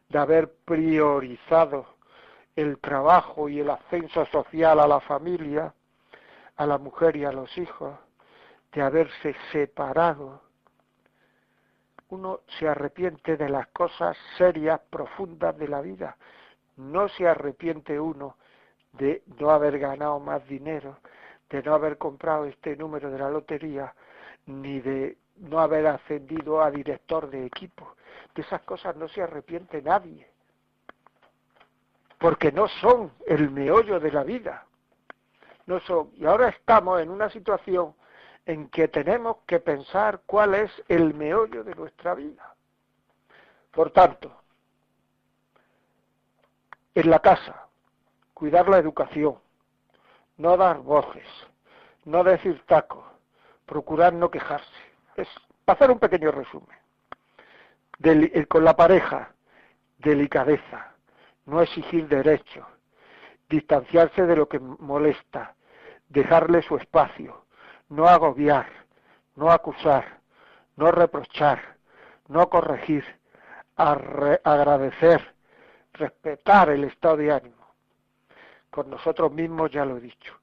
de 0.09 0.19
haber 0.19 0.53
priorizado 0.65 1.87
el 2.55 2.79
trabajo 2.79 3.49
y 3.49 3.59
el 3.59 3.71
ascenso 3.71 4.25
social 4.27 4.79
a 4.79 4.87
la 4.87 5.01
familia, 5.01 5.75
a 6.57 6.67
la 6.67 6.79
mujer 6.79 7.17
y 7.17 7.25
a 7.25 7.33
los 7.33 7.57
hijos 7.59 7.95
de 8.73 8.83
haberse 8.83 9.35
separado, 9.53 10.43
uno 12.11 12.41
se 12.59 12.69
arrepiente 12.69 13.37
de 13.37 13.49
las 13.49 13.67
cosas 13.69 14.17
serias, 14.37 14.81
profundas 14.91 15.57
de 15.59 15.69
la 15.69 15.81
vida. 15.81 16.17
No 16.77 17.09
se 17.09 17.27
arrepiente 17.27 17.99
uno 17.99 18.37
de 18.93 19.23
no 19.39 19.51
haber 19.51 19.79
ganado 19.79 20.21
más 20.21 20.47
dinero, 20.47 20.99
de 21.51 21.63
no 21.63 21.75
haber 21.75 21.99
comprado 21.99 22.45
este 22.45 22.77
número 22.77 23.11
de 23.11 23.19
la 23.19 23.31
lotería, 23.31 23.95
ni 24.47 24.81
de 24.81 25.17
no 25.37 25.59
haber 25.61 25.87
ascendido 25.87 26.63
a 26.63 26.71
director 26.71 27.29
de 27.31 27.47
equipo. 27.47 27.97
De 28.35 28.43
esas 28.43 28.63
cosas 28.63 28.97
no 28.97 29.09
se 29.09 29.23
arrepiente 29.23 29.83
nadie, 29.83 30.29
porque 32.19 32.53
no 32.53 32.69
son 32.69 33.13
el 33.27 33.51
meollo 33.51 33.99
de 33.99 34.13
la 34.13 34.23
vida 34.23 34.67
Y 35.67 36.27
ahora 36.27 36.49
estamos 36.49 37.01
en 37.01 37.11
una 37.11 37.31
situación 37.31 37.95
en 38.47 38.69
que 38.69 38.89
tenemos 38.89 39.39
que 39.47 39.61
pensar 39.61 40.21
cuál 40.27 40.55
es 40.55 40.71
el 40.89 41.15
meollo 41.15 41.65
de 41.65 41.75
nuestra 41.75 42.15
vida. 42.15 42.55
Por 43.71 43.91
tanto, 43.91 44.31
en 46.95 47.11
la 47.11 47.19
casa, 47.21 47.67
cuidar 48.35 48.69
la 48.69 48.79
educación, 48.79 49.39
no 50.37 50.57
dar 50.57 50.79
voces, 50.79 51.27
no 52.05 52.23
decir 52.23 52.63
tacos, 52.67 53.05
procurar 53.65 54.13
no 54.13 54.31
quejarse. 54.31 54.69
Es 55.17 55.29
hacer 55.67 55.91
un 55.91 55.99
pequeño 55.99 56.31
resumen. 56.31 56.79
Eh, 58.03 58.47
con 58.47 58.65
la 58.65 58.77
pareja, 58.77 59.33
delicadeza, 59.99 60.95
no 61.47 61.63
exigir 61.63 62.07
derechos, 62.09 62.67
distanciarse 63.49 64.27
de 64.27 64.37
lo 64.37 64.49
que 64.49 64.59
molesta, 64.59 65.55
dejarle 66.09 66.63
su 66.63 66.77
espacio, 66.77 67.45
no 67.89 68.07
agobiar, 68.07 68.67
no 69.37 69.51
acusar, 69.51 70.21
no 70.77 70.91
reprochar, 70.91 71.77
no 72.29 72.49
corregir, 72.49 73.05
agradecer, 73.77 75.35
respetar 75.93 76.71
el 76.71 76.85
estado 76.85 77.19
de 77.19 77.33
ánimo. 77.33 77.65
Con 78.71 78.91
nosotros 78.91 79.33
mismos 79.33 79.71
ya 79.71 79.85
lo 79.85 79.99
he 79.99 80.01
dicho. 80.01 80.35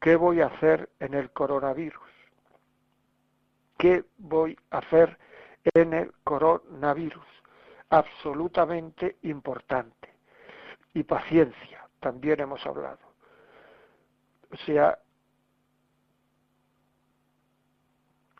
¿Qué 0.00 0.16
voy 0.16 0.40
a 0.40 0.46
hacer 0.46 0.90
en 1.00 1.14
el 1.14 1.30
coronavirus? 1.30 2.02
¿Qué 3.78 4.04
voy 4.18 4.56
a 4.70 4.78
hacer 4.78 5.18
en 5.74 5.92
el 5.94 6.12
coronavirus? 6.24 7.26
Absolutamente 7.90 9.16
importante. 9.22 10.12
Y 10.94 11.04
paciencia 11.04 11.81
también 12.02 12.40
hemos 12.40 12.66
hablado. 12.66 12.98
O 14.52 14.56
sea, 14.66 14.98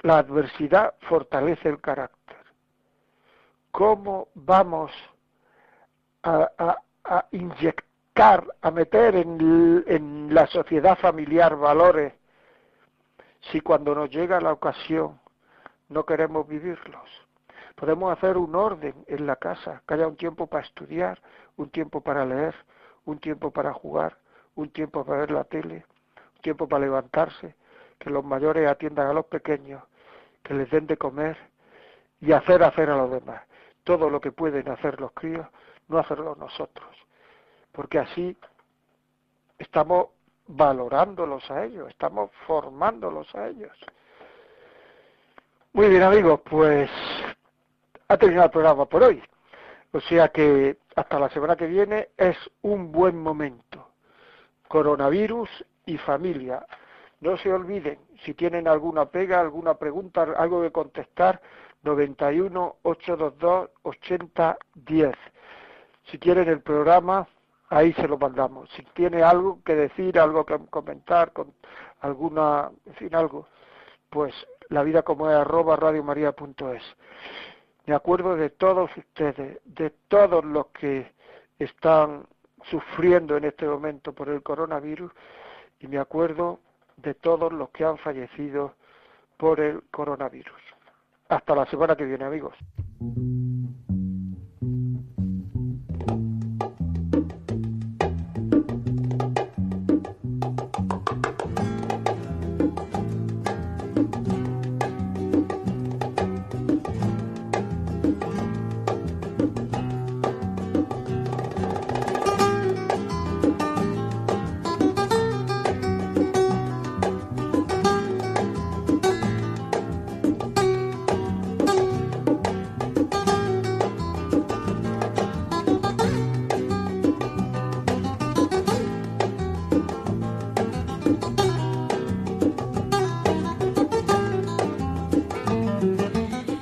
la 0.02 0.18
adversidad 0.18 0.94
fortalece 1.08 1.68
el 1.68 1.80
carácter. 1.80 2.36
¿Cómo 3.70 4.28
vamos 4.34 4.90
a, 6.24 6.76
inyectar, 7.30 8.44
a 8.60 8.70
meter 8.70 9.14
en, 9.16 9.84
en 9.86 10.34
la 10.34 10.46
sociedad 10.48 10.98
familiar 10.98 11.56
valores 11.56 12.12
si 13.52 13.60
cuando 13.60 13.94
nos 13.94 14.10
llega 14.10 14.40
la 14.40 14.52
ocasión 14.52 15.18
no 15.88 16.04
queremos 16.04 16.46
vivirlos? 16.46 17.08
Podemos 17.76 18.12
hacer 18.12 18.36
un 18.36 18.54
orden 18.54 19.04
en 19.06 19.26
la 19.26 19.36
casa, 19.36 19.82
que 19.86 19.94
haya 19.94 20.06
un 20.06 20.16
tiempo 20.16 20.46
para 20.46 20.66
estudiar, 20.66 21.22
un 21.56 21.70
tiempo 21.70 22.00
para 22.02 22.26
leer, 22.26 22.54
un 23.04 23.18
tiempo 23.18 23.50
para 23.50 23.72
jugar, 23.72 24.16
un 24.54 24.70
tiempo 24.70 25.04
para 25.04 25.20
ver 25.20 25.30
la 25.30 25.44
tele, 25.44 25.84
un 26.36 26.42
tiempo 26.42 26.68
para 26.68 26.84
levantarse, 26.84 27.54
que 27.98 28.10
los 28.10 28.24
mayores 28.24 28.68
atiendan 28.68 29.08
a 29.08 29.12
los 29.12 29.26
pequeños, 29.26 29.82
que 30.42 30.54
les 30.54 30.70
den 30.70 30.86
de 30.86 30.96
comer 30.96 31.36
y 32.20 32.32
hacer 32.32 32.62
hacer 32.62 32.90
a 32.90 32.96
los 32.96 33.10
demás. 33.10 33.42
Todo 33.84 34.10
lo 34.10 34.20
que 34.20 34.32
pueden 34.32 34.68
hacer 34.68 35.00
los 35.00 35.12
críos, 35.12 35.46
no 35.88 35.98
hacerlo 35.98 36.36
nosotros, 36.36 36.96
porque 37.72 37.98
así 37.98 38.36
estamos 39.58 40.08
valorándolos 40.46 41.48
a 41.50 41.64
ellos, 41.64 41.88
estamos 41.88 42.30
formándolos 42.46 43.32
a 43.34 43.48
ellos. 43.48 43.72
Muy 45.72 45.88
bien 45.88 46.02
amigos, 46.02 46.40
pues 46.48 46.90
ha 48.08 48.16
terminado 48.16 48.46
el 48.46 48.52
programa 48.52 48.84
por 48.86 49.02
hoy. 49.02 49.22
O 49.92 50.00
sea 50.00 50.28
que 50.28 50.76
hasta 50.96 51.18
la 51.18 51.28
semana 51.30 51.56
que 51.56 51.66
viene 51.66 52.10
es 52.16 52.36
un 52.62 52.92
buen 52.92 53.18
momento. 53.18 53.88
Coronavirus 54.68 55.48
y 55.86 55.98
familia. 55.98 56.66
No 57.20 57.36
se 57.36 57.52
olviden, 57.52 57.98
si 58.24 58.34
tienen 58.34 58.66
alguna 58.66 59.06
pega, 59.06 59.40
alguna 59.40 59.74
pregunta, 59.74 60.22
algo 60.36 60.62
que 60.62 60.72
contestar, 60.72 61.40
91 61.82 62.76
822 62.82 63.70
8010. 63.82 65.14
Si 66.04 66.18
quieren 66.18 66.48
el 66.48 66.60
programa, 66.60 67.28
ahí 67.68 67.92
se 67.94 68.08
lo 68.08 68.18
mandamos. 68.18 68.68
Si 68.70 68.82
tiene 68.94 69.22
algo 69.22 69.60
que 69.64 69.74
decir, 69.74 70.18
algo 70.18 70.44
que 70.44 70.58
comentar, 70.68 71.32
con 71.32 71.52
alguna, 72.00 72.70
en 72.86 72.94
fin, 72.94 73.14
algo, 73.14 73.46
pues 74.10 74.34
la 74.68 74.82
vida 74.82 75.02
como 75.02 75.30
es 75.30 75.36
arroba 75.36 75.76
radiomaria.es. 75.76 76.82
Me 77.86 77.94
acuerdo 77.94 78.36
de 78.36 78.50
todos 78.50 78.90
ustedes, 78.96 79.58
de 79.64 79.90
todos 80.08 80.44
los 80.44 80.66
que 80.68 81.10
están 81.58 82.24
sufriendo 82.70 83.36
en 83.36 83.44
este 83.44 83.66
momento 83.66 84.12
por 84.12 84.28
el 84.28 84.42
coronavirus 84.42 85.10
y 85.80 85.88
me 85.88 85.98
acuerdo 85.98 86.60
de 86.96 87.14
todos 87.14 87.52
los 87.52 87.70
que 87.70 87.84
han 87.84 87.98
fallecido 87.98 88.74
por 89.36 89.58
el 89.58 89.82
coronavirus. 89.90 90.60
Hasta 91.28 91.54
la 91.54 91.66
semana 91.66 91.96
que 91.96 92.04
viene, 92.04 92.24
amigos. 92.24 92.54